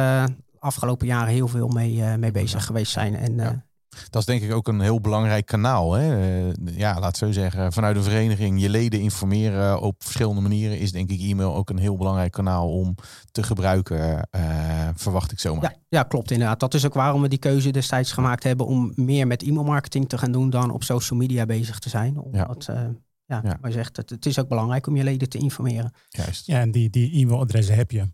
[0.58, 3.16] afgelopen jaren heel veel mee, mee bezig geweest zijn.
[3.16, 3.64] En Ja.
[4.11, 5.92] Dat is denk ik ook een heel belangrijk kanaal.
[5.92, 6.16] Hè?
[6.48, 10.92] Eh, ja, laat zo zeggen, vanuit een vereniging je leden informeren op verschillende manieren is
[10.92, 12.94] denk ik e-mail ook een heel belangrijk kanaal om
[13.33, 15.62] te gebruiken, eh, verwacht ik zomaar.
[15.62, 16.61] Ja, ja, klopt inderdaad.
[16.61, 20.18] Dat is ook waarom we die keuze destijds gemaakt hebben om meer met e-mailmarketing te
[20.18, 22.18] gaan doen dan op social media bezig te zijn.
[22.18, 22.76] Omdat, eh,
[23.24, 23.57] ja, Ja.
[23.61, 25.92] maar je zegt, het, het is ook belangrijk om je leden te informeren.
[26.09, 26.46] Juist.
[26.46, 28.09] Ja, en die, die e-mailadressen heb je.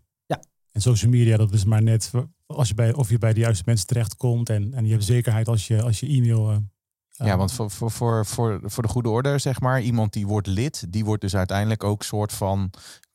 [0.71, 0.77] Ja.
[0.79, 2.11] En social media, dat is maar net
[2.45, 4.49] als je bij, of je bij de juiste mensen terechtkomt.
[4.49, 6.49] En, en je hebt zekerheid als je, als je e-mail.
[6.49, 6.57] eh,
[7.11, 10.27] Ja, eh, want voor, voor, voor, voor, voor de goede orde, zeg maar, iemand die
[10.27, 12.69] wordt lid, die wordt dus uiteindelijk ook soort van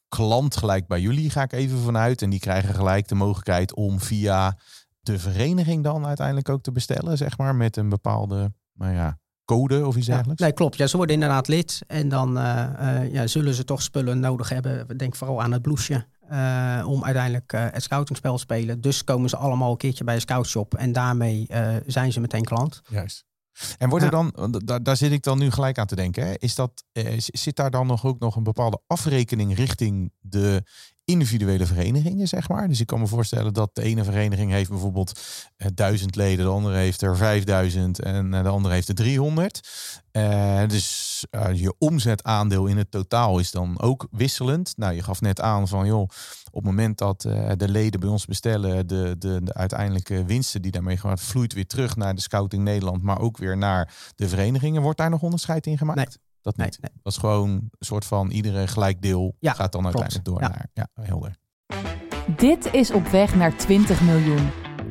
[0.08, 2.22] klant gelijk bij jullie, ga ik even vanuit.
[2.22, 4.58] En die krijgen gelijk de mogelijkheid om via
[5.00, 9.86] de vereniging dan uiteindelijk ook te bestellen, zeg maar, met een bepaalde, nou ja, code
[9.86, 10.42] of iets Ja, dergelijks.
[10.42, 10.76] nee, klopt.
[10.76, 14.48] Ja, ze worden inderdaad lid en dan eh, eh, ja, zullen ze toch spullen nodig
[14.48, 14.96] hebben.
[14.98, 16.06] Denk vooral aan het blouseje.
[16.28, 18.80] Eh, om uiteindelijk eh, het scoutingspel te spelen.
[18.80, 22.44] Dus komen ze allemaal een keertje bij een scoutshop en daarmee eh, zijn ze meteen
[22.44, 22.82] klant.
[22.88, 23.24] Juist.
[23.78, 26.34] En wordt er dan, daar, daar zit ik dan nu gelijk aan te denken, hè?
[26.38, 26.84] Is dat,
[27.26, 30.62] zit daar dan nog ook nog een bepaalde afrekening richting de
[31.06, 32.68] individuele verenigingen, zeg maar?
[32.68, 35.20] Dus ik kan me voorstellen dat de ene vereniging heeft bijvoorbeeld
[35.56, 39.68] eh, duizend leden, de andere heeft er 5000 en eh, de andere heeft er 300.
[40.10, 44.72] Eh, dus je omzetaandeel in het totaal is dan ook wisselend.
[44.76, 46.10] Nou, je gaf net aan van, joh, op
[46.52, 47.20] het moment dat
[47.56, 51.66] de leden bij ons bestellen, de, de, de uiteindelijke winsten die daarmee gemaakt vloeit weer
[51.66, 54.82] terug naar de Scouting Nederland, maar ook weer naar de verenigingen.
[54.82, 56.18] Wordt daar nog onderscheid in gemaakt?
[56.46, 56.78] Dat niet.
[56.80, 56.90] nee.
[57.02, 59.96] Dat is gewoon een soort van iedere gelijk deel Ja, gaat dan klopt.
[60.00, 60.48] uiteindelijk door Ja.
[60.48, 60.66] naar.
[60.94, 61.36] Ja, helder.
[62.36, 64.48] Dit is op weg naar 20 miljoen.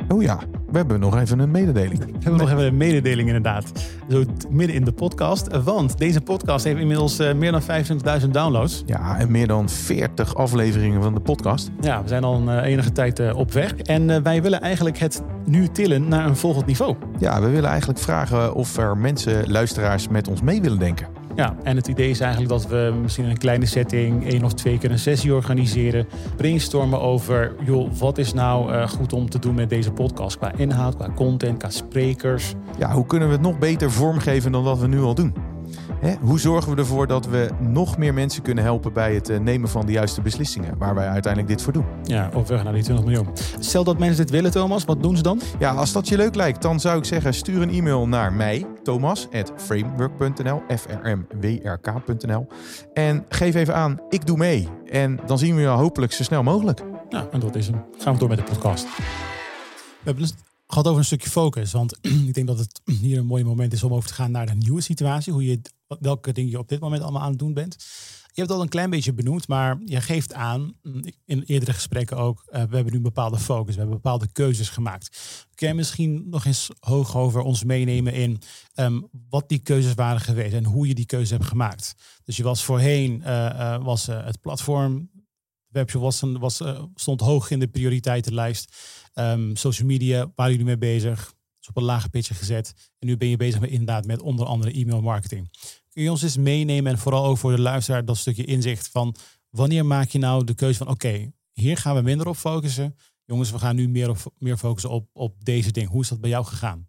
[0.08, 0.40] Oh ja.
[0.72, 2.00] We hebben nog even een mededeling.
[2.00, 3.72] We hebben nog even een mededeling inderdaad.
[4.10, 5.58] Zo midden in de podcast.
[5.64, 7.62] Want deze podcast heeft inmiddels eh, meer dan
[8.22, 8.84] 25.000 downloads.
[8.86, 11.70] Ja, en meer dan 40 afleveringen van de podcast.
[11.82, 13.76] Ja, we zijn al een eh, enige tijd eh, op weg.
[13.76, 16.96] En wij willen eigenlijk het nu tillen naar een volgend niveau.
[17.20, 21.08] Ja, we willen eigenlijk vragen of er mensen, luisteraars, met ons mee willen denken.
[21.36, 24.54] Ja, en het idee is eigenlijk dat we misschien in een kleine setting één of
[24.54, 26.08] twee keer een sessie organiseren.
[26.38, 30.38] Brainstormen over, joh, wat is nou eh, goed om te doen met deze podcast?
[30.38, 32.54] Qua inhoud, qua content, qua sprekers.
[32.78, 35.55] Ja, hoe kunnen we het nog beter vormgeven dan wat we nu al doen?
[36.00, 36.16] Hè?
[36.22, 39.70] Hoe zorgen we ervoor dat we nog meer mensen kunnen helpen bij het eh, nemen
[39.70, 41.86] van de juiste beslissingen, waar wij uiteindelijk dit voor doen?
[42.04, 43.28] Ja, op weg naar die 20 miljoen.
[43.60, 45.42] Stel dat mensen dit willen, Thomas, wat doen ze dan?
[45.60, 48.66] Ja, als dat je leuk lijkt, dan zou ik zeggen: stuur een e-mail naar mij,
[48.84, 52.48] thomas.framework.nl, f-r-m-w-r-k.nl.
[52.94, 54.68] En geef even aan: ik doe mee.
[54.86, 56.82] En dan zien we je hopelijk zo snel mogelijk.
[57.10, 57.84] Ja, en dat is hem.
[57.98, 58.84] Gaan we door met de podcast.
[60.06, 60.28] We hebben
[60.68, 61.72] gehad over een stukje focus.
[61.72, 61.98] Want
[62.28, 64.56] ik denk dat het hier een mooi moment is om over te gaan naar de
[64.56, 65.34] nieuwe situatie.
[65.34, 65.62] Hoe je,
[66.00, 67.76] welke dingen je op dit moment allemaal aan het doen bent.
[68.36, 70.74] Je hebt het al een klein beetje benoemd, maar je geeft aan,
[71.26, 74.70] in eerdere gesprekken ook, uh, we hebben nu een bepaalde focus, we hebben bepaalde keuzes
[74.70, 75.20] gemaakt.
[75.54, 78.42] Kun je misschien nog eens hoog over ons meenemen in
[78.76, 81.96] um, wat die keuzes waren geweest en hoe je die keuze hebt gemaakt?
[82.24, 85.10] Dus je was voorheen, uh, uh, was het platform,
[85.76, 86.62] webshop was, was,
[86.96, 88.76] stond hoog in de prioriteitenlijst.
[89.14, 91.34] Um, social media, waren jullie mee bezig?
[91.62, 92.74] Is op een lage pitje gezet.
[93.00, 95.50] En nu ben je bezig met inderdaad met onder andere e-mail marketing.
[95.90, 99.16] Kun je ons eens meenemen en vooral ook voor de luisteraar dat stukje inzicht van
[99.50, 102.96] wanneer maak je nou de keuze van oké, hier gaan we minder op focussen.
[103.26, 105.90] Jongens, we gaan nu meer, op, meer focussen op, op deze ding.
[105.90, 106.88] Hoe is dat bij jou gegaan?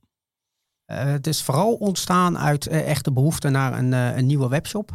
[0.90, 4.90] Uh, het is vooral ontstaan uit uh, echte behoefte naar een, een nieuwe webshop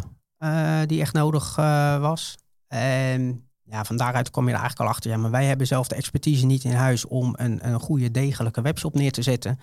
[0.86, 1.56] die echt nodig
[2.00, 2.38] was.
[2.68, 5.12] En ja, van daaruit kom je er eigenlijk al achter.
[5.12, 8.62] Ja, maar wij hebben zelf de expertise niet in huis om een, een goede, degelijke
[8.62, 9.60] webshop neer te zetten.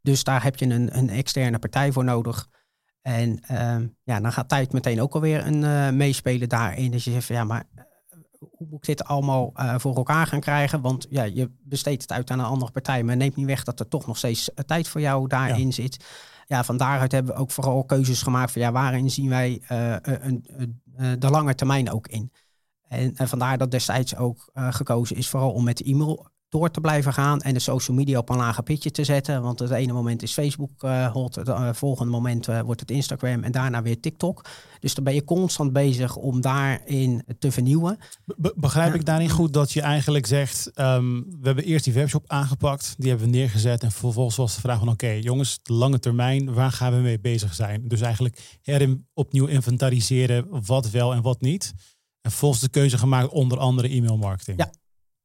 [0.00, 2.48] Dus daar heb je een, een externe partij voor nodig.
[3.02, 6.90] En uh, ja, dan gaat tijd meteen ook alweer een uh, meespelen daarin.
[6.90, 7.82] Dus je zegt van ja, maar uh,
[8.38, 10.80] hoe moet ik dit allemaal uh, voor elkaar gaan krijgen?
[10.80, 13.80] Want ja, je besteedt het uit aan een andere partij, maar neemt niet weg dat
[13.80, 15.72] er toch nog steeds tijd voor jou daarin ja.
[15.72, 16.04] zit.
[16.46, 19.62] Ja, van daaruit hebben we ook vooral keuzes gemaakt van ja, waarin zien wij
[20.02, 20.44] een,
[21.18, 22.32] de lange termijn ook in.
[22.92, 26.80] En, en vandaar dat destijds ook gekozen is vooral om met de e-mail door te
[26.80, 29.42] blijven gaan en de social media op een lager pitje te zetten.
[29.42, 32.90] Want het ene moment is Facebook uh, hot, het uh, volgende moment uh, wordt het
[32.90, 34.44] Instagram en daarna weer TikTok.
[34.80, 37.98] Dus dan ben je constant bezig om daarin te vernieuwen.
[38.36, 42.24] Be begrijp ik daarin goed dat je eigenlijk zegt, um, we hebben eerst die webshop
[42.26, 45.72] aangepakt, die hebben we neergezet en vervolgens was de vraag van oké okay, jongens, de
[45.72, 47.88] lange termijn, waar gaan we mee bezig zijn?
[47.88, 51.74] Dus eigenlijk erin opnieuw inventariseren wat wel en wat niet.
[52.22, 54.58] En volgens de keuze gemaakt onder andere e-mail marketing.
[54.58, 54.70] Ja.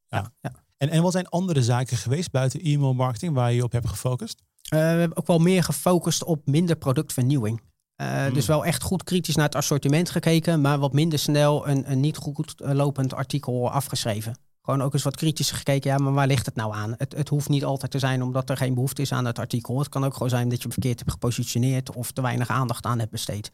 [0.07, 0.31] ja.
[0.41, 0.51] ja.
[0.77, 4.41] En, en wat zijn andere zaken geweest buiten e-mail marketing waar je op hebt gefocust?
[4.73, 7.61] Uh, we hebben ook wel meer gefocust op minder productvernieuwing.
[8.01, 8.33] Uh, hmm.
[8.33, 11.99] Dus wel echt goed kritisch naar het assortiment gekeken, maar wat minder snel een, een
[11.99, 14.37] niet goed lopend artikel afgeschreven.
[14.61, 16.93] Gewoon ook eens wat kritischer gekeken, ja, maar waar ligt het nou aan?
[16.97, 19.79] Het, het hoeft niet altijd te zijn omdat er geen behoefte is aan het artikel.
[19.79, 22.85] Het kan ook gewoon zijn dat je hem verkeerd hebt gepositioneerd of te weinig aandacht
[22.85, 23.51] aan hebt besteed.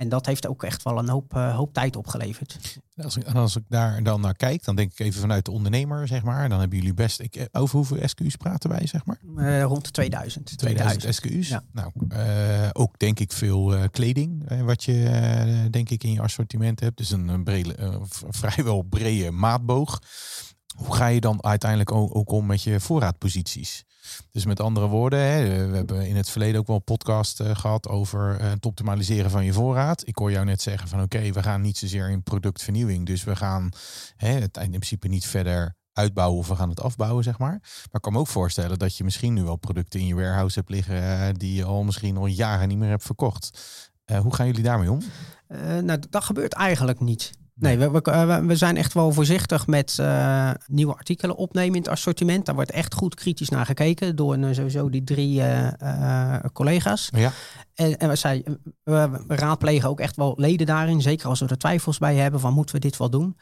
[0.00, 2.58] En dat heeft ook echt wel een hoop, uh, hoop tijd opgeleverd.
[2.96, 6.08] Als ik, als ik daar dan naar kijk, dan denk ik even vanuit de ondernemer,
[6.08, 6.48] zeg maar.
[6.48, 7.20] Dan hebben jullie best.
[7.20, 9.18] Ik, over hoeveel SQ's praten wij, zeg maar?
[9.36, 10.58] Uh, rond de 2000.
[10.58, 11.48] 2000, 2000 SQ's.
[11.48, 11.62] Ja.
[11.72, 16.96] Nou, uh, ook denk ik veel kleding, wat je denk ik in je assortiment hebt.
[16.96, 20.02] Dus een, een brede, vrijwel brede maatboog.
[20.76, 23.84] Hoe ga je dan uiteindelijk ook, ook om met je voorraadposities?
[24.30, 27.54] Dus met andere woorden, hè, we hebben in het verleden ook wel een podcast uh,
[27.54, 30.06] gehad over uh, het optimaliseren van je voorraad.
[30.06, 33.06] Ik hoor jou net zeggen van oké, we gaan niet zozeer in productvernieuwing.
[33.06, 33.72] Dus we gaan
[34.16, 37.58] hè, het in principe niet verder uitbouwen of we gaan het afbouwen, zeg maar.
[37.60, 40.58] Maar ik kan me ook voorstellen dat je misschien nu wel producten in je warehouse
[40.58, 43.60] hebt liggen uh, die je al misschien al jaren niet meer hebt verkocht.
[44.22, 45.02] hoe gaan jullie daarmee om?
[45.82, 47.30] nou, dat gebeurt eigenlijk niet.
[47.60, 51.90] Nee, we, we, we, zijn echt wel voorzichtig met uh, nieuwe artikelen opnemen in het
[51.90, 52.46] assortiment.
[52.46, 57.08] Daar wordt echt goed kritisch naar gekeken door uh, sowieso die drie uh, collega's.
[57.16, 57.32] Ja.
[57.74, 58.42] En, en we, zei,
[58.82, 61.00] we, we raadplegen ook echt wel leden daarin.
[61.02, 63.36] Zeker als we er twijfels bij hebben van moeten we dit wel doen.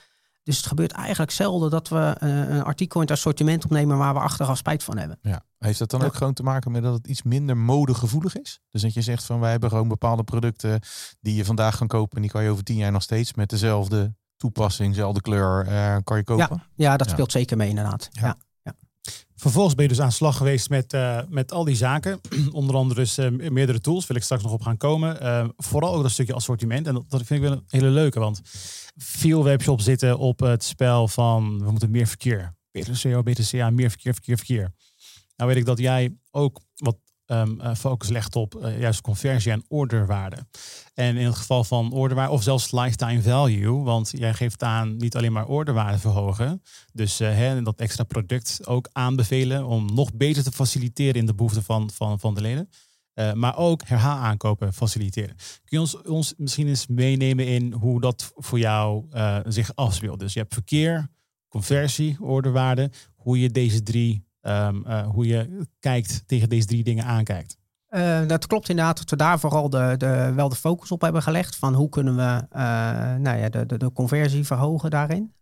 [0.49, 4.21] Dus het gebeurt eigenlijk zelden dat we een artikel in het assortiment opnemen waar we
[4.21, 5.19] achteraf spijt van hebben.
[5.23, 5.45] Ja.
[5.59, 8.61] Heeft dat dan ook gewoon te maken met dat het iets minder modegevoelig is?
[8.71, 10.81] Dus dat je zegt van wij hebben gewoon bepaalde producten
[11.21, 13.49] die je vandaag kan kopen en die kan je over tien jaar nog steeds met
[13.49, 16.49] dezelfde toepassing, dezelfde kleur uh, kan je kopen?
[16.49, 17.39] Ja, ja dat speelt ja.
[17.39, 18.09] zeker mee inderdaad.
[18.11, 18.37] Ja.
[19.41, 22.21] Vervolgens ben je dus aan slag geweest met, uh, met al die zaken.
[22.53, 25.23] Onder andere dus, uh, meerdere tools, wil ik straks nog op gaan komen.
[25.23, 26.87] Uh, vooral ook dat stukje assortiment.
[26.87, 28.41] En dat, dat vind ik wel een hele leuke, want
[28.97, 32.57] veel webshops zitten op het spel van we moeten meer verkeer.
[32.71, 34.73] Beter SEO, beter CA, meer verkeer, verkeer, verkeer.
[35.37, 36.61] Nou weet ik dat jij ook
[37.31, 40.47] um, focus legt op uh, juist conversie en orderwaarde.
[40.95, 45.17] En in het geval van orderwaarde of zelfs lifetime value, want jij geeft aan niet
[45.17, 46.63] alleen maar orderwaarde verhogen,
[46.93, 51.35] dus uh, hè, dat extra product ook aanbevelen om nog beter te faciliteren in de
[51.35, 52.69] behoeften van, van, van de leden.
[53.35, 55.37] Maar ook herhaal aankopen faciliteren.
[55.37, 59.05] Kun je ons, ons misschien eens meenemen in hoe dat voor jou
[59.47, 60.21] zich afspeelt?
[60.21, 61.11] Dus je hebt verkeer,
[61.49, 67.05] conversie, orderwaarde, hoe je deze drie um, uh, hoe je kijkt tegen deze drie dingen
[67.05, 67.57] aankijkt.
[67.91, 71.23] Uh, dat klopt inderdaad dat we daar vooral de, de, wel de focus op hebben
[71.23, 71.57] gelegd.
[71.57, 72.61] Van hoe kunnen we uh,
[73.15, 75.33] nou ja, de, de, conversie verhogen daarin.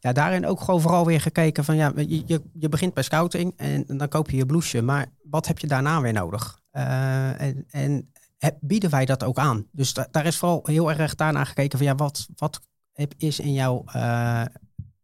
[0.00, 3.84] Ja, daarin ook gewoon vooral weer gekeken van ja, je, je, begint bij scouting en
[3.86, 4.82] dan koop je je blouseje.
[4.82, 6.60] Maar wat heb je daarna weer nodig?
[6.70, 8.10] En, en
[8.60, 9.66] bieden wij dat ook aan?
[9.72, 12.60] Dus da, daar is vooral heel erg daarna gekeken van ja, wat, wat
[13.16, 13.84] is in jouw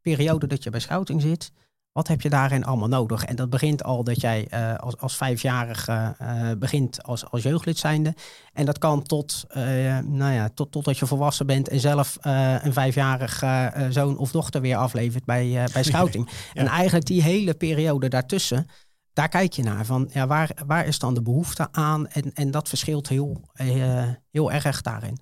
[0.00, 1.52] periode dat je bij scouting zit?
[1.92, 3.24] Wat heb je daarin allemaal nodig?
[3.24, 7.78] En dat begint al dat jij uh, als, als vijfjarige uh, begint als, als jeugdlid
[7.78, 8.14] zijnde.
[8.52, 9.62] En dat kan tot, uh,
[9.98, 13.44] nou ja, tot, totdat je volwassen bent en zelf een vijfjarig
[13.90, 16.28] zoon of dochter weer aflevert bij, bij scouting.
[16.52, 16.61] ja.
[16.61, 18.66] En eigenlijk die hele periode daartussen,
[19.12, 19.85] daar kijk je naar.
[19.85, 22.09] Van, ja, waar, waar is dan de behoefte aan?
[22.09, 23.40] En, en dat verschilt heel,
[24.31, 25.18] heel erg daarin.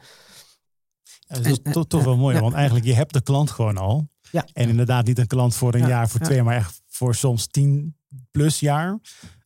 [1.30, 4.09] Ja, dat is toch, toch wel mooi, want eigenlijk je hebt de klant gewoon al.
[4.33, 4.47] Ja.
[4.53, 7.47] En inderdaad niet een klant voor een ja, jaar, voor twee, maar echt voor soms
[7.47, 7.97] tien
[8.31, 8.99] plus jaar.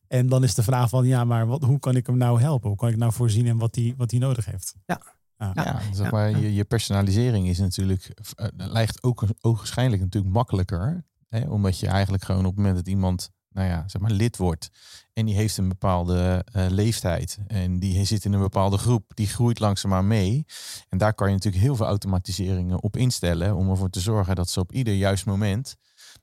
[0.07, 2.69] En dan is de vraag van, ja, maar wat, hoe kan ik hem nou helpen?
[2.69, 4.75] Hoe kan ik nou voorzien in wat hij wat die nodig heeft?
[4.85, 5.01] Ja.
[5.37, 11.05] Ja, ja, zeg maar, je, je personalisering is natuurlijk, uh, lijkt ook ogenschijnlijk natuurlijk makkelijker.
[11.29, 14.37] Hè, omdat je eigenlijk gewoon op het moment dat iemand nou ja, zeg maar lid
[14.37, 14.69] wordt.
[15.17, 17.37] En die heeft een bepaalde uh, leeftijd.
[17.47, 19.11] En die zit in een bepaalde groep.
[19.13, 20.45] Die groeit langzaamaan mee.
[20.89, 23.55] En daar kan je natuurlijk heel veel automatiseringen op instellen.
[23.55, 25.75] Om ervoor te zorgen dat ze op ieder juist moment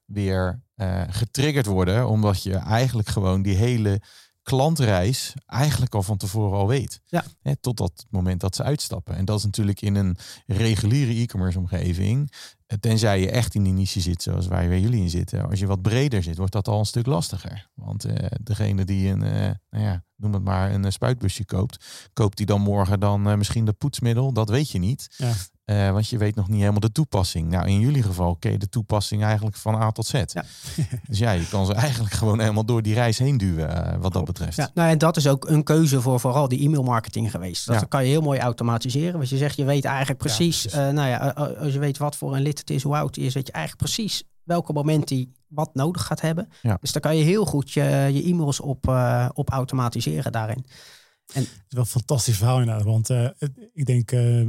[0.05, 2.09] weer uh, getriggerd worden.
[2.09, 4.01] Omdat je eigenlijk gewoon die hele
[4.43, 7.01] klantreis eigenlijk al van tevoren al weet.
[7.05, 7.25] Ja.
[7.41, 9.17] Hè, tot dat moment dat ze uitstappen.
[9.17, 12.33] En dat is natuurlijk in een reguliere e-commerce omgeving.
[12.81, 15.49] Tenzij je echt in die niche zit zoals waar jullie in zitten.
[15.49, 17.71] Als je wat breder zit, wordt dat al een stuk lastiger.
[17.75, 22.37] Want uh, degene die een, uh, nou ja, noem het maar, een spuitbusje koopt, koopt
[22.37, 24.33] die dan morgen dan uh, misschien dat poetsmiddel?
[24.33, 25.15] Dat weet je niet.
[25.17, 25.33] Ja.
[25.93, 27.49] Want je weet nog niet helemaal de toepassing.
[27.49, 30.13] Nou, in jullie geval ken je de toepassing eigenlijk van A tot Z.
[30.13, 30.45] Ja.
[31.09, 34.25] dus ja, je kan ze eigenlijk gewoon helemaal door die reis heen duwen, wat dat
[34.25, 34.57] betreft.
[34.57, 37.67] Ja, nou, en dat is ook een keuze voor vooral die e-mailmarketing geweest.
[37.67, 37.87] Dat ja.
[37.89, 39.17] kan je heel mooi automatiseren.
[39.17, 41.17] Want je zegt, je weet eigenlijk precies, uh, nou ja,
[41.59, 43.53] als je weet wat voor een lid het is, hoe oud hij is, weet je
[43.53, 46.49] eigenlijk precies welke moment hij wat nodig gaat hebben.
[46.63, 46.79] Ja.
[46.81, 48.89] Dus daar kan je heel goed je, je e-mails op,
[49.35, 50.65] op automatiseren daarin.
[51.33, 52.85] En, het is wel een fantastisch verhaal inderdaad.
[52.85, 53.29] Want uh,
[53.73, 54.47] ik denk, uh,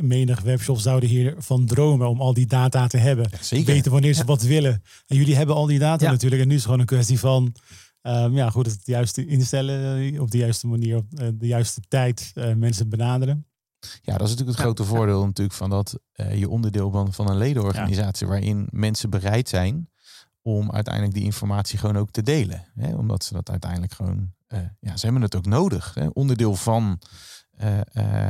[0.00, 3.30] menig webshops zouden hiervan dromen om al die data te hebben.
[3.50, 4.26] Ja, Weten wanneer ze ja.
[4.26, 4.82] wat willen.
[5.06, 6.10] En jullie hebben al die data ja.
[6.10, 6.42] natuurlijk.
[6.42, 7.54] En nu is het gewoon een kwestie van
[8.02, 10.20] um, ja, goed, het juiste instellen.
[10.20, 13.46] Op de juiste manier, op de juiste tijd mensen benaderen.
[14.02, 15.98] Ja, dat is natuurlijk het grote voordeel natuurlijk van dat
[16.32, 19.90] je onderdeel van, van een ledenorganisatie waarin mensen bereid zijn
[20.42, 22.66] om uiteindelijk die informatie gewoon ook te delen.
[22.74, 22.94] Hè?
[22.94, 25.94] Omdat ze dat uiteindelijk gewoon uh, ja, ze hebben het ook nodig.
[25.94, 26.06] Hè?
[26.06, 27.00] Onderdeel van
[27.60, 27.80] uh,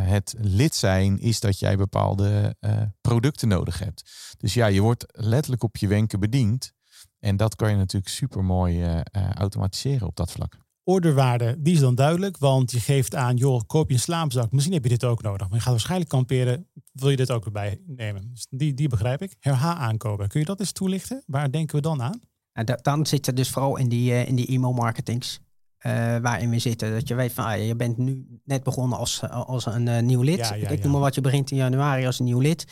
[0.09, 2.57] het lid zijn is dat jij bepaalde
[3.01, 4.11] producten nodig hebt.
[4.39, 6.73] Dus ja, je wordt letterlijk op je wenken bediend.
[7.19, 9.03] En dat kan je natuurlijk super mooi
[9.35, 10.57] automatiseren op dat vlak.
[10.89, 14.75] Orderwaarde, die is dan duidelijk, want je geeft aan, joh, koop je een slaapzak, misschien
[14.75, 15.47] heb je dit ook nodig.
[15.47, 18.31] Maar je gaat waarschijnlijk kamperen, wil je dit ook erbij nemen?
[18.33, 19.35] Dus die, die begrijp ik.
[19.41, 21.23] Herha aankopen, kun je dat eens toelichten?
[21.27, 22.21] Waar denken we dan aan?
[22.53, 25.41] Nou, dan zit het dus vooral in die, in die e-mail marketings.
[25.87, 26.93] Uh, waarin we zitten.
[26.93, 30.23] Dat je weet van, ah, je bent nu net begonnen als, als een uh, nieuw
[30.23, 30.37] lid.
[30.37, 32.67] Ja, ja, ik noem maar wat, je begint in januari als een nieuw lid.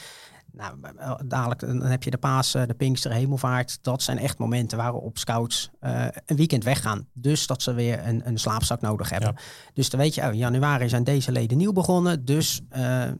[0.56, 0.78] Nou,
[1.26, 3.78] dadelijk dan heb je de Pasen, de Pinkster, Hemelvaart.
[3.82, 7.08] Dat zijn echt momenten waarop scouts uh, een weekend weggaan.
[7.12, 9.34] Dus dat ze weer een, een slaapzak nodig hebben.
[9.72, 12.24] Dus dan weet je, oh, in januari zijn deze leden nieuw begonnen.
[12.24, 12.60] Dus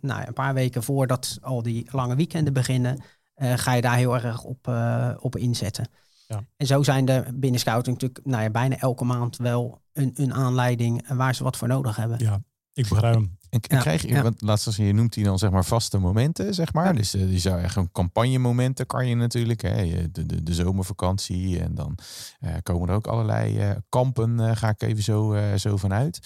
[0.01, 3.03] nou, een paar weken voordat al die lange weekenden beginnen,
[3.37, 4.73] ga je daar heel erg op,
[5.19, 5.89] op inzetten.
[6.29, 6.45] Ja.
[6.57, 10.35] En zo zijn er binnen scouting natuurlijk nou ja, bijna elke maand wel een, een
[10.35, 12.19] aanleiding waar ze wat voor nodig hebben.
[12.19, 12.43] Ja,
[12.73, 13.39] ik begrijp hem.
[13.55, 14.23] En ja, krijg je, ja.
[14.23, 16.85] want laatst je noemt die dan zeg maar vaste momenten, zeg maar.
[16.87, 16.93] Ja.
[16.93, 19.63] Dus uh, die zou echt een campagnemomenten kan je natuurlijk.
[19.63, 21.99] Hè, de, de, de zomervakantie en dan
[22.41, 26.21] uh, komen er ook allerlei uh, kampen, ga ik even zo, zo vanuit.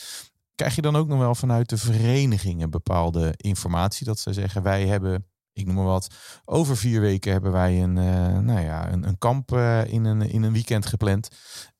[0.54, 4.86] Krijg je dan ook nog wel vanuit de verenigingen bepaalde informatie dat ze zeggen wij
[4.86, 5.26] hebben
[5.58, 6.08] ik noem maar wat.
[6.44, 10.22] Over vier weken hebben wij een, uh, nou ja, een, een kamp uh, in, een,
[10.22, 11.28] in een weekend gepland.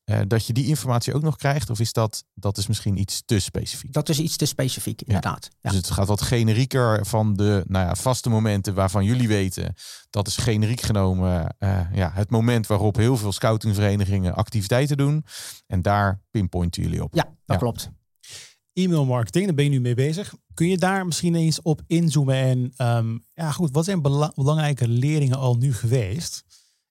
[0.08, 1.70] Eh, dat je die informatie ook nog krijgt?
[1.70, 3.92] Of is dat, dat is misschien iets te specifiek?
[3.92, 5.48] Dat is iets te specifiek, inderdaad.
[5.60, 5.70] Ja.
[5.70, 9.74] Dus het gaat wat generieker van de nou ja, vaste momenten waarvan jullie weten.
[10.10, 15.24] Dat is generiek genomen uh, ja, het moment waarop heel veel scoutingverenigingen activiteiten doen.
[15.66, 17.14] En daar pinpointen jullie op.
[17.14, 17.56] Ja, dat ja.
[17.56, 17.90] klopt.
[18.72, 20.34] E-mail marketing, daar ben je nu mee bezig.
[20.54, 22.34] Kun je daar misschien eens op inzoomen?
[22.34, 26.44] En um, ja, goed, wat zijn belangrijke leringen al nu geweest?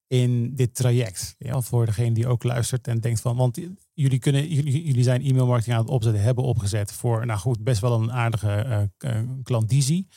[0.08, 1.36] In dit traject.
[1.38, 3.60] Ja, voor degene die ook luistert en denkt van, want
[3.94, 7.82] jullie, kunnen, jullie, jullie zijn e-mailmarketing aan het opzetten, hebben opgezet voor, nou goed, best
[7.82, 10.08] wel een aardige uh, klandizie.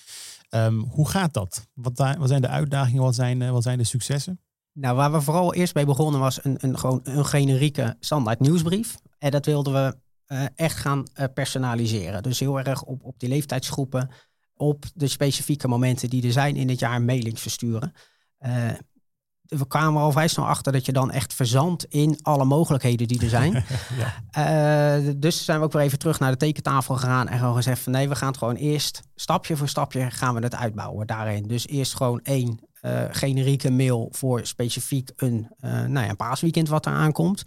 [0.50, 1.66] Um, hoe gaat dat?
[1.74, 3.03] Wat, wat zijn de uitdagingen?
[3.03, 4.40] Wat zijn, wat zijn de successen?
[4.72, 8.98] Nou, waar we vooral eerst mee begonnen was een, een, gewoon een generieke standaard nieuwsbrief.
[9.18, 9.96] En dat wilden we
[10.55, 12.22] echt gaan personaliseren.
[12.22, 14.11] Dus heel erg op, op die leeftijdsgroepen,
[14.55, 17.92] op de specifieke momenten die er zijn in het jaar mailings versturen
[19.50, 23.22] we kwamen al vrij snel achter dat je dan echt verzandt in alle mogelijkheden die
[23.22, 23.52] er zijn.
[24.34, 24.98] ja.
[24.98, 27.82] uh, dus zijn we ook weer even terug naar de tekentafel gegaan en gewoon gezegd
[27.82, 31.46] van nee, we gaan het gewoon eerst stapje voor stapje gaan we het uitbouwen daarin.
[31.46, 36.86] Dus eerst gewoon één uh, generieke mail voor specifiek een, uh, nou ja, paasweekend wat
[36.86, 37.42] er aankomt.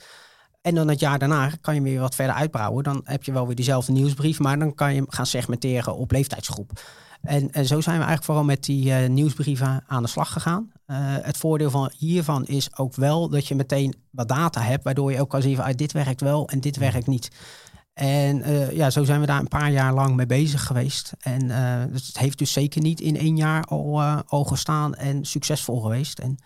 [0.62, 2.84] En dan het jaar daarna kan je weer wat verder uitbouwen.
[2.84, 6.72] Dan heb je wel weer diezelfde nieuwsbrief, maar dan kan je gaan segmenteren op leeftijdsgroep.
[7.24, 10.72] En, en zo zijn we eigenlijk vooral met die uh, nieuwsbrieven aan de slag gegaan.
[10.88, 15.12] Uh, het voordeel van hiervan is ook wel dat je meteen wat data hebt, waardoor
[15.12, 17.32] je ook kan zien van ah, dit werkt wel en dit werkt niet.
[17.94, 21.14] En uh, ja, zo zijn we daar een paar jaar lang mee bezig geweest.
[21.20, 21.48] En
[21.92, 26.20] dus het heeft dus zeker niet in één jaar al, al gestaan en succesvol geweest.
[26.20, 26.38] En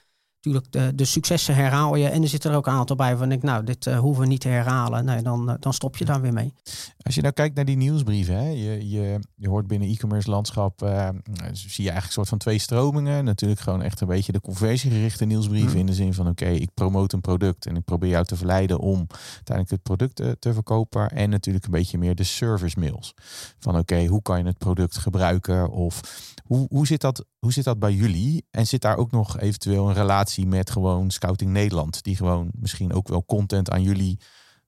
[0.53, 2.07] natuurlijk de, de successen herhaal je.
[2.07, 4.27] En er zitten er ook een aantal bij van ik, nou, dit uh, hoeven we
[4.27, 5.05] niet te herhalen.
[5.05, 6.53] Nee, dan, uh, dan stop je daar weer mee.
[7.01, 10.81] Als je nou kijkt naar die nieuwsbrieven, hè, je, je, je hoort binnen e-commerce landschap,
[10.83, 11.09] uh,
[11.51, 13.25] zie je eigenlijk een soort van twee stromingen.
[13.25, 15.79] Natuurlijk gewoon echt een beetje de conversiegerichte nieuwsbrieven mm.
[15.79, 18.35] in de zin van oké, okay, ik promote een product en ik probeer jou te
[18.35, 21.09] verleiden om uiteindelijk het product te, te verkopen.
[21.09, 23.13] En natuurlijk een beetje meer de service mails.
[23.59, 26.01] Van oké, okay, hoe kan je het product gebruiken of
[26.43, 28.45] hoe, hoe, zit dat, hoe zit dat bij jullie?
[28.51, 32.93] En zit daar ook nog eventueel een relatie met gewoon Scouting Nederland, die gewoon misschien
[32.93, 34.19] ook wel content aan jullie,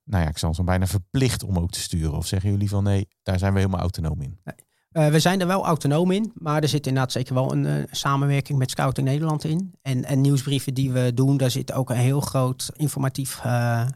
[0.04, 2.18] nou ja, ik zal zo bijna verplicht om ook te sturen?
[2.18, 4.40] Of zeggen jullie van nee, daar zijn we helemaal autonoom in?
[4.44, 7.84] Uh, we zijn er wel autonoom in, maar er zit inderdaad zeker wel een uh,
[7.92, 9.74] samenwerking met Scouting Nederland in.
[9.82, 13.88] En, en nieuwsbrieven die we doen, daar zit ook een heel groot informatief uh,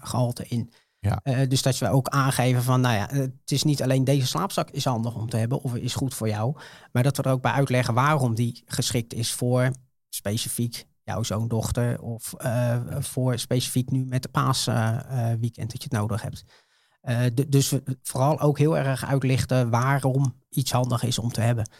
[0.00, 0.70] gehalte in.
[1.00, 1.20] Ja.
[1.24, 4.70] Uh, dus dat we ook aangeven van, nou ja, het is niet alleen deze slaapzak
[4.70, 6.56] is handig om te hebben of is goed voor jou,
[6.92, 9.70] maar dat we er ook bij uitleggen waarom die geschikt is voor
[10.08, 15.92] specifiek jouw zoon, dochter of uh, voor specifiek nu met de paasweekend dat je het
[15.92, 16.44] nodig hebt.
[17.48, 21.70] dus we vooral ook heel erg uitlichten waarom iets handig is om te hebben.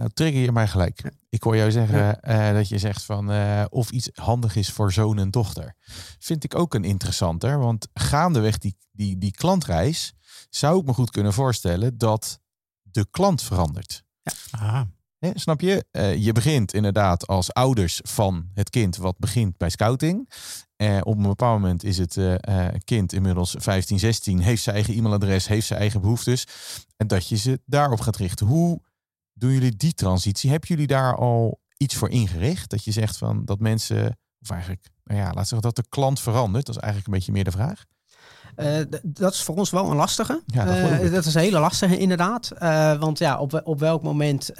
[0.00, 1.02] Nou, trigger je mij gelijk.
[1.28, 4.92] Ik hoor jou zeggen uh, dat je zegt van uh, of iets handig is voor
[4.92, 5.74] zoon en dochter.
[6.18, 10.12] Vind ik ook een interessanter, want gaandeweg die, die, die klantreis
[10.50, 12.40] zou ik me goed kunnen voorstellen dat
[12.82, 14.04] de klant verandert.
[14.50, 14.88] Ja.
[15.18, 15.84] Nee, snap je?
[15.92, 20.30] Uh, je begint inderdaad als ouders van het kind wat begint bij scouting.
[21.00, 22.18] op een bepaald moment is het
[22.84, 26.46] kind inmiddels 15, 16, heeft zijn eigen e-mailadres, heeft zijn eigen behoeftes.
[26.96, 28.46] En dat je ze daarop gaat richten.
[28.46, 28.80] Hoe
[29.40, 30.50] doen jullie die transitie?
[30.50, 32.70] Hebben jullie daar al iets voor ingericht?
[32.70, 36.20] Dat je zegt van dat mensen, of eigenlijk, nou ja, laat zeggen dat de klant
[36.20, 36.66] verandert.
[36.66, 37.84] Dat is eigenlijk een beetje meer de vraag.
[38.56, 40.42] Uh, dat is voor ons wel een lastige.
[40.46, 42.52] Ja, dat, uh, dat, is een hele lastige inderdaad.
[42.62, 44.50] Uh, want ja, op, op welk moment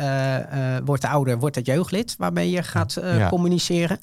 [0.85, 3.29] wordt de ouder, wordt het jeugdlid waarmee je gaat ja.
[3.29, 3.99] communiceren?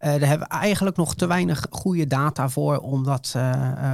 [0.00, 3.36] Daar hebben we eigenlijk nog te weinig goede data voor om dat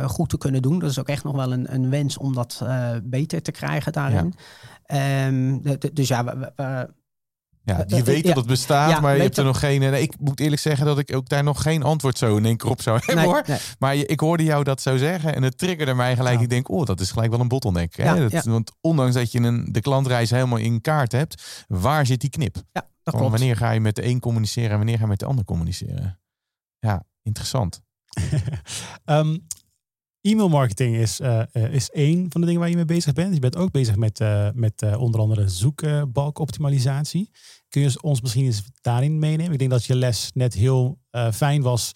[0.04, 0.78] goed te kunnen doen.
[0.78, 2.64] Dat is ook echt nog wel een, een wens om dat
[3.02, 4.34] beter te krijgen daarin.
[4.86, 5.26] Ja.
[5.26, 6.88] Um, dus ja, we, we,
[7.66, 9.80] ja, je weet dat het bestaat, maar je hebt er nog geen.
[9.80, 12.56] Nee, ik moet eerlijk zeggen dat ik ook daar nog geen antwoord zo in één
[12.56, 13.44] keer op zou hebben hoor.
[13.78, 16.40] Maar ik hoorde jou dat zo zeggen en het triggerde mij gelijk.
[16.40, 17.96] Ik denk, oh, dat is gelijk wel een bottleneck.
[17.96, 18.28] Hè?
[18.28, 22.30] Dat, want ondanks dat je een, de klantreis helemaal in kaart hebt, waar zit die
[22.30, 22.56] knip?
[22.72, 23.30] Ja, dat klopt.
[23.30, 26.20] Wanneer ga je met de een communiceren en wanneer ga je met de ander communiceren?
[26.78, 27.80] Ja, interessant.
[29.04, 29.46] um,
[30.26, 33.34] E-mail marketing is, uh, is één van de dingen waar je mee bezig bent.
[33.34, 37.30] Je bent ook bezig met, uh, met onder andere zoekbalkoptimalisatie.
[37.68, 39.52] Kun je ons misschien eens daarin meenemen?
[39.52, 40.98] Ik denk dat je les net heel
[41.32, 41.92] fijn was,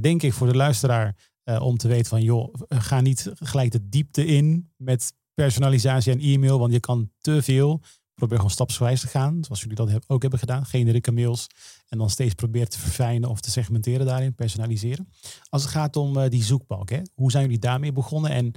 [0.00, 1.16] denk ik, voor de luisteraar.
[1.58, 6.58] om te weten van, joh, ga niet gelijk de diepte in met personalisatie en e-mail.
[6.58, 7.80] Want je kan te veel
[8.14, 10.66] probeer gewoon stapsgewijs te gaan, zoals jullie dat ook hebben gedaan.
[10.66, 11.46] Generieke mails
[11.94, 15.08] en dan steeds proberen te verfijnen of te segmenteren daarin, personaliseren.
[15.48, 18.52] Als het gaat om uh, die zoekbalk, hè, hoe zijn jullie daarmee begonnen en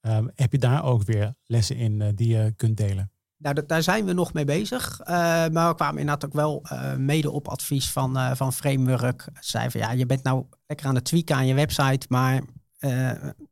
[0.00, 3.12] um, heb je daar ook weer lessen in uh, die je kunt delen?
[3.36, 5.00] Nou, daar zijn we nog mee bezig.
[5.00, 5.06] Uh,
[5.48, 6.66] maar we kwamen inderdaad ook wel
[6.98, 9.28] mede op advies van, van Framework.
[9.40, 12.42] Zei van ja, je bent nou lekker aan het tweaken aan je website, maar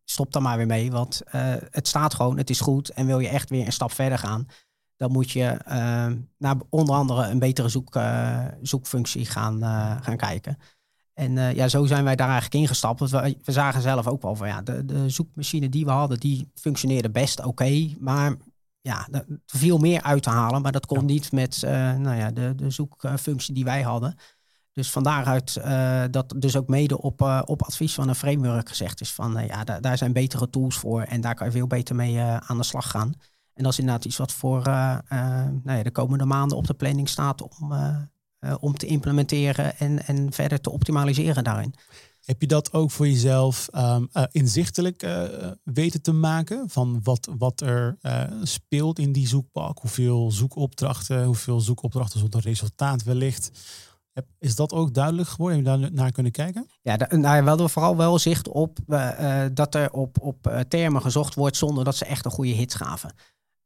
[0.04, 0.90] stop dan maar weer mee.
[0.90, 1.20] Want
[1.70, 2.88] het staat gewoon, het is goed.
[2.88, 4.46] En wil je echt weer een stap verder gaan,
[5.00, 5.56] dan moet je
[6.38, 7.98] naar onder andere een betere zoek,
[8.62, 9.62] zoekfunctie gaan,
[10.02, 10.58] gaan kijken.
[11.14, 12.98] En ja, zo zijn wij daar eigenlijk ingestapt.
[12.98, 16.20] Want we, we zagen zelf ook wel van ja, de, de zoekmachine die we hadden,
[16.20, 17.94] die functioneerde best oké.
[17.98, 18.36] maar
[18.80, 20.62] ja, er viel meer uit te halen.
[20.62, 21.58] Maar dat kon niet met
[21.98, 24.16] nou ja, de, de zoekfunctie die wij hadden.
[24.72, 28.68] Dus van daaruit uh, dat dus ook mede op, uh, op advies van een framework
[28.68, 31.52] gezegd is van uh, ja, daar, daar zijn betere tools voor en daar kan je
[31.52, 33.14] veel beter mee aan de slag gaan.
[33.60, 37.08] En dat is inderdaad iets wat voor nou ja, de komende maanden op de planning
[37.08, 37.72] staat om,
[38.60, 41.74] om te implementeren en, en verder te optimaliseren daarin.
[42.20, 45.06] Heb je dat ook voor jezelf um, inzichtelijk
[45.64, 47.96] weten te maken van wat, wat er
[48.42, 49.78] speelt in die zoekbalk?
[49.78, 53.50] Hoeveel zoekopdrachten, hoeveel zoekopdrachten zonder resultaat wellicht?
[54.38, 55.56] Is dat ook duidelijk geworden?
[55.56, 56.66] Heb je daar naar kunnen kijken?
[56.82, 58.78] Ja, daar, nou, we hadden vooral wel zicht op
[59.52, 63.12] dat er op, op termen gezocht wordt zonder dat ze echt een goede hits gaven.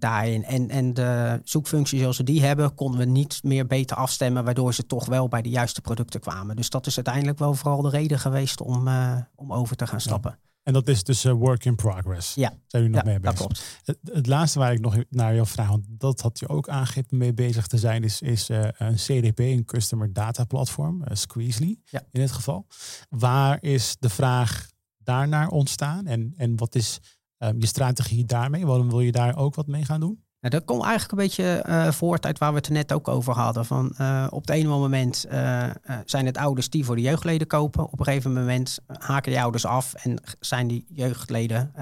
[0.04, 0.44] Daarin.
[0.44, 4.74] En, en de zoekfunctie zoals we die hebben, konden we niet meer beter afstemmen, waardoor
[4.74, 6.56] ze toch wel bij de juiste producten kwamen.
[6.56, 10.00] Dus dat is uiteindelijk wel vooral de reden geweest om, uh, om over te gaan
[10.00, 10.38] stappen.
[10.62, 12.34] En dat is dus uh, work in progress.
[12.34, 12.48] Ja.
[12.66, 13.38] Zijn jullie nog mee bezig?
[13.38, 13.80] Dat klopt.
[13.84, 17.16] Het, het, laatste waar ik nog naar jou vraag, want dat had je ook aangegeven
[17.16, 21.78] mee bezig te zijn, is, is uh, een CDP, een Customer Data Platform, uh, Squeezely
[21.84, 22.00] ja.
[22.10, 22.66] in dit geval.
[23.08, 27.00] Waar is de vraag daarnaar ontstaan en, en wat is
[27.38, 28.66] um, je strategie daarmee?
[28.66, 30.22] Waarom wil je daar ook wat mee gaan doen?
[30.40, 33.08] Nou, dat komt eigenlijk een beetje uh, voort uit waar we het er net ook
[33.08, 33.64] over hadden.
[33.64, 35.70] Van, uh, op het ene moment uh,
[36.04, 37.84] zijn het ouders die voor de jeugdleden kopen.
[37.92, 41.72] Op een gegeven moment haken die ouders af en zijn die jeugdleden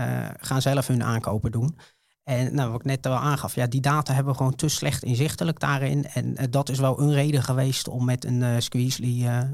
[0.40, 1.78] gaan zelf hun aankopen doen.
[2.22, 5.02] En nou, wat ik net al aangaf, ja, die data hebben we gewoon te slecht
[5.02, 6.06] inzichtelijk daarin.
[6.06, 9.46] En dat is wel een reden geweest om met een uh, Squeezely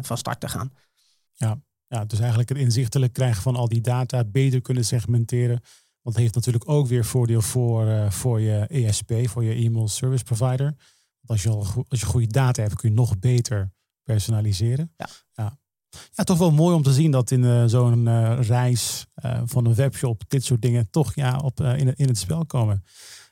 [0.00, 0.72] van start te gaan.
[1.32, 1.58] Ja.
[1.88, 5.60] Ja, dus eigenlijk het inzichtelijk krijgen van al die data, beter kunnen segmenteren
[6.08, 10.24] dat heeft natuurlijk ook weer voordeel voor, uh, voor je ESP, voor je e-mail service
[10.24, 10.76] provider.
[11.20, 13.72] Want als je, al, als je goede data hebt, kun je nog beter
[14.02, 14.92] personaliseren.
[14.96, 15.08] Ja.
[15.32, 15.58] ja.
[16.12, 19.06] Ja, toch wel mooi om te zien dat in uh, zo'n uh, reis
[19.44, 22.84] van een webshop dit soort dingen toch ja, op, in, het, in het spel komen.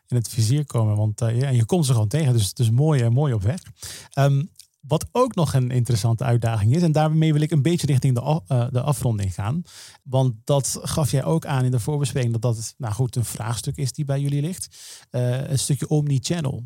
[0.06, 0.96] In het vizier komen.
[0.96, 2.32] Want ja, je komt ze gewoon tegen.
[2.32, 3.60] Dus het is mooi, mooi op weg.
[4.18, 4.50] Um,
[4.86, 8.42] wat ook nog een interessante uitdaging is, en daarmee wil ik een beetje richting de,
[8.48, 9.62] uh, de afronding gaan.
[10.02, 13.76] Want dat gaf jij ook aan in de voorbespreking, dat dat nou goed, een vraagstuk
[13.76, 14.76] is die bij jullie ligt.
[15.10, 16.64] Uh, een stukje omni-channel.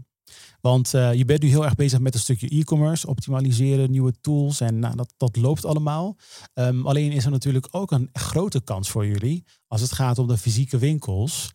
[0.61, 4.61] Want uh, je bent nu heel erg bezig met een stukje e-commerce, optimaliseren, nieuwe tools
[4.61, 6.17] en nou, dat, dat loopt allemaal.
[6.55, 10.27] Um, alleen is er natuurlijk ook een grote kans voor jullie als het gaat om
[10.27, 11.53] de fysieke winkels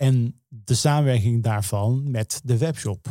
[0.00, 3.06] en de samenwerking daarvan met de webshop.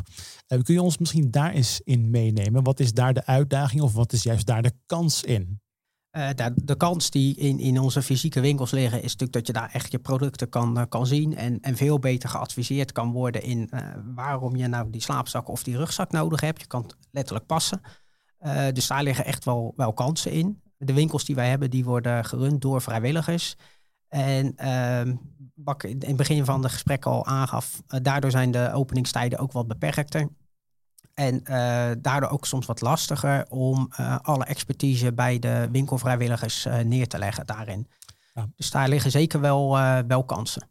[0.48, 2.64] Uh, kun je ons misschien daar eens in meenemen?
[2.64, 5.62] Wat is daar de uitdaging of wat is juist daar de kans in?
[6.12, 9.54] Uh, de, de, kans die in, in onze fysieke winkels liggen, is natuurlijk dat je
[9.54, 13.44] daar echt je producten kan, uh, kan zien en, en veel beter geadviseerd kan worden
[13.44, 13.70] in
[14.16, 16.62] waarom je nou die slaapzak of die rugzak nodig hebt.
[16.62, 17.82] Je kan het letterlijk passen.
[18.74, 20.62] dus daar liggen echt wel, wel kansen in.
[20.78, 23.56] De winkels die wij hebben, die worden gerund door vrijwilligers.
[24.10, 25.14] En uh,
[25.55, 29.39] wat ik in het begin van het gesprek al aangaf, uh, daardoor zijn de openingstijden
[29.39, 30.28] ook wat beperkter.
[31.14, 37.07] En uh, daardoor ook soms wat lastiger om uh, alle expertise bij de winkelvrijwilligers neer
[37.07, 37.88] te leggen daarin.
[38.34, 38.49] Ja.
[38.55, 40.68] Dus daar liggen zeker wel, wel kansen.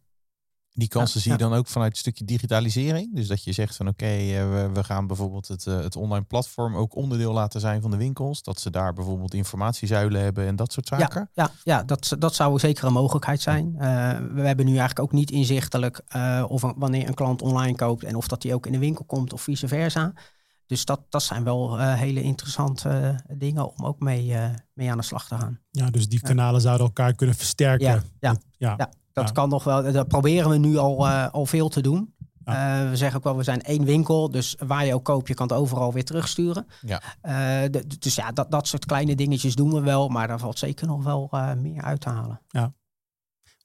[0.78, 3.14] Die kansen ja, zie je dan ook vanuit het stukje digitalisering.
[3.14, 6.76] Dus dat je zegt van oké, okay, we, we, gaan bijvoorbeeld het, het online platform
[6.76, 8.42] ook onderdeel laten zijn van de winkels.
[8.42, 11.30] Dat ze daar bijvoorbeeld informatiezuilen hebben en dat soort zaken.
[11.34, 13.66] Ja, ja, ja dat, dat zou zeker een mogelijkheid zijn.
[13.66, 13.80] Uh,
[14.34, 18.04] we hebben nu eigenlijk ook niet inzichtelijk uh, of een, wanneer een klant online koopt
[18.04, 20.12] en of dat die ook in de winkel komt of vice versa.
[20.66, 24.36] Dus dat, dat zijn wel uh, hele interessante dingen om ook mee,
[24.72, 25.60] mee aan de slag te gaan.
[25.70, 27.86] Ja, dus die kanalen zouden elkaar kunnen versterken.
[27.86, 28.74] Ja, ja, ja.
[28.76, 28.90] ja.
[29.18, 29.34] Dat ja.
[29.34, 29.92] kan nog wel.
[29.92, 32.14] Dat proberen we nu al, uh, al veel te doen.
[32.44, 32.82] Ja.
[32.84, 34.30] Uh, we zeggen ook wel, we zijn één winkel.
[34.30, 36.66] Dus waar je ook koopt, je kan het overal weer terugsturen.
[36.80, 37.02] Ja.
[37.22, 40.08] Uh, de, dus ja, dat, dat soort kleine dingetjes doen we wel.
[40.08, 42.40] Maar daar valt zeker nog wel meer uit te halen.
[42.48, 42.74] Ja.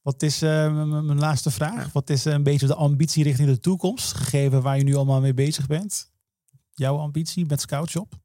[0.01, 1.91] Wat is mijn laatste vraag?
[1.91, 4.13] Wat is een beetje de ambitie richting de toekomst?
[4.13, 6.11] Gegeven waar je nu allemaal mee bezig bent.
[6.73, 8.22] Jouw ambitie met Scoutshop?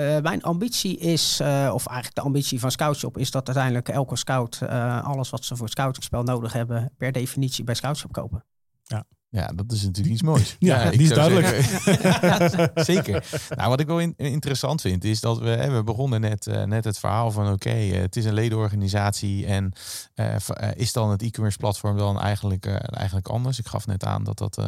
[0.00, 4.16] Uh, mijn ambitie is, uh, of eigenlijk de ambitie van Scoutshop, is dat uiteindelijk elke
[4.16, 8.44] scout uh, alles wat ze voor het scoutingspel nodig hebben, per definitie bij Scoutshop kopen.
[8.82, 9.04] Ja.
[9.30, 10.56] Ja, dat is natuurlijk iets moois.
[10.58, 11.46] ja, ja die is duidelijk.
[12.22, 13.24] ja, zeker.
[13.56, 16.62] Nou, wat ik wel in, interessant vind, is dat we, hè, we begonnen net, uh,
[16.62, 19.72] net het verhaal van oké, okay, uh, het is een ledenorganisatie en
[20.14, 20.36] uh,
[20.74, 23.58] is dan het e-commerce platform dan eigenlijk, eigenlijk anders?
[23.58, 24.58] Ik gaf net aan dat dat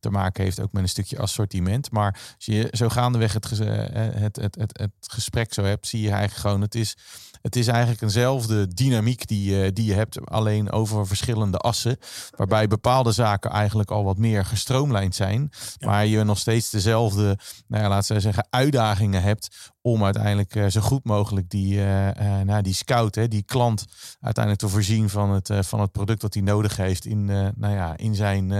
[0.00, 1.90] te maken heeft ook met een stukje assortiment.
[1.90, 6.10] Maar als je zo gaandeweg het, het, het, het, het gesprek zo hebt, zie je
[6.10, 6.96] eigenlijk gewoon, het is
[7.42, 11.96] het is eigenlijk eenzelfde dynamiek die, uh, die je hebt, alleen over verschillende assen.
[12.36, 15.50] Waarbij bepaalde zaken eigenlijk al wat meer gestroomlijnd zijn.
[15.80, 20.66] Maar je nog steeds dezelfde, nou ja, laten we zeggen, uitdagingen hebt om uiteindelijk uh,
[20.66, 22.10] zo goed mogelijk die, uh,
[22.44, 23.84] nou, die scout, hè, die klant,
[24.20, 27.24] uiteindelijk te voorzien van het, van het product dat hij nodig heeft in,
[27.56, 28.50] nou ja, in, zijn,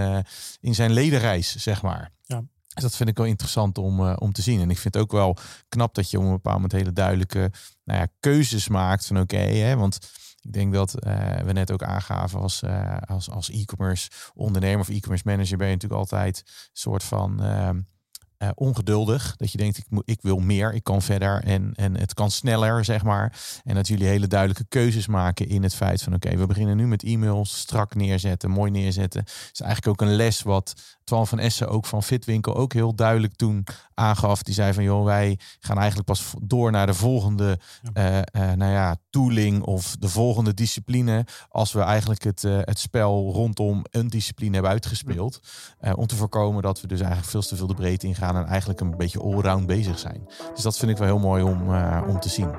[0.61, 2.11] in zijn ledenreis, zeg maar.
[2.22, 2.43] Ja.
[2.77, 4.61] Dus dat vind ik wel interessant om, om te zien.
[4.61, 5.37] En ik vind het ook wel
[5.68, 7.53] knap dat je op een bepaald moment hele duidelijke
[7.85, 9.99] nou ja, keuzes maakt van oké, want
[10.41, 14.89] ik denk dat uh, we net ook aangaven als, uh, als, als e-commerce ondernemer of
[14.89, 19.37] e-commerce manager ben je natuurlijk altijd een soort van uh, ongeduldig.
[19.37, 22.31] Dat je denkt, ik, moet, ik wil meer, ik kan verder en, en het kan
[22.31, 23.41] sneller, zeg maar.
[23.64, 26.87] En dat jullie hele duidelijke keuzes maken in het feit van, oké, we beginnen nu
[26.87, 29.24] met e-mails, strak neerzetten, mooi neerzetten.
[29.53, 33.34] Is eigenlijk ook een les wat Twan van Essen ook van Fitwinkel ook heel duidelijk
[33.34, 34.42] toen aangaf.
[34.42, 37.59] Die zei van, joh, wij gaan eigenlijk pas door naar de volgende
[37.94, 38.22] ja.
[38.34, 41.26] Uh, uh, nou ja, tooling of de volgende discipline.
[41.48, 45.40] Als we eigenlijk het, uh, het spel rondom een discipline hebben uitgespeeld.
[45.80, 45.92] Ja.
[45.92, 48.80] om te voorkomen dat we dus eigenlijk veel te veel de breedte ingaan en eigenlijk
[48.80, 50.28] een beetje allround bezig zijn.
[50.54, 51.74] Dus dat vind ik wel heel mooi om,
[52.09, 52.50] om te zien.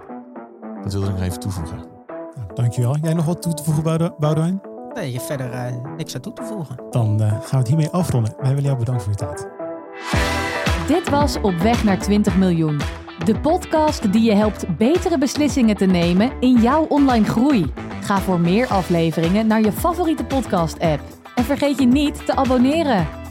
[0.83, 1.85] Dat wilde ik nog even toevoegen.
[2.53, 2.97] Dankjewel.
[3.01, 3.83] Jij nog wat toe te voegen,
[4.19, 4.66] Boudewijn?
[4.97, 6.75] Nee, je verder uh, niks aan toe te voegen.
[6.89, 8.33] Dan uh, gaan we het hiermee afronden.
[8.37, 9.47] Wij willen jou bedanken voor je tijd.
[10.87, 12.79] Dit was Op weg naar 20 miljoen.
[13.25, 17.73] De podcast die je helpt betere beslissingen te nemen in jouw online groei.
[18.01, 21.01] Ga voor meer afleveringen naar je favoriete podcast-app.
[21.35, 23.26] En vergeet je niet te abonneren.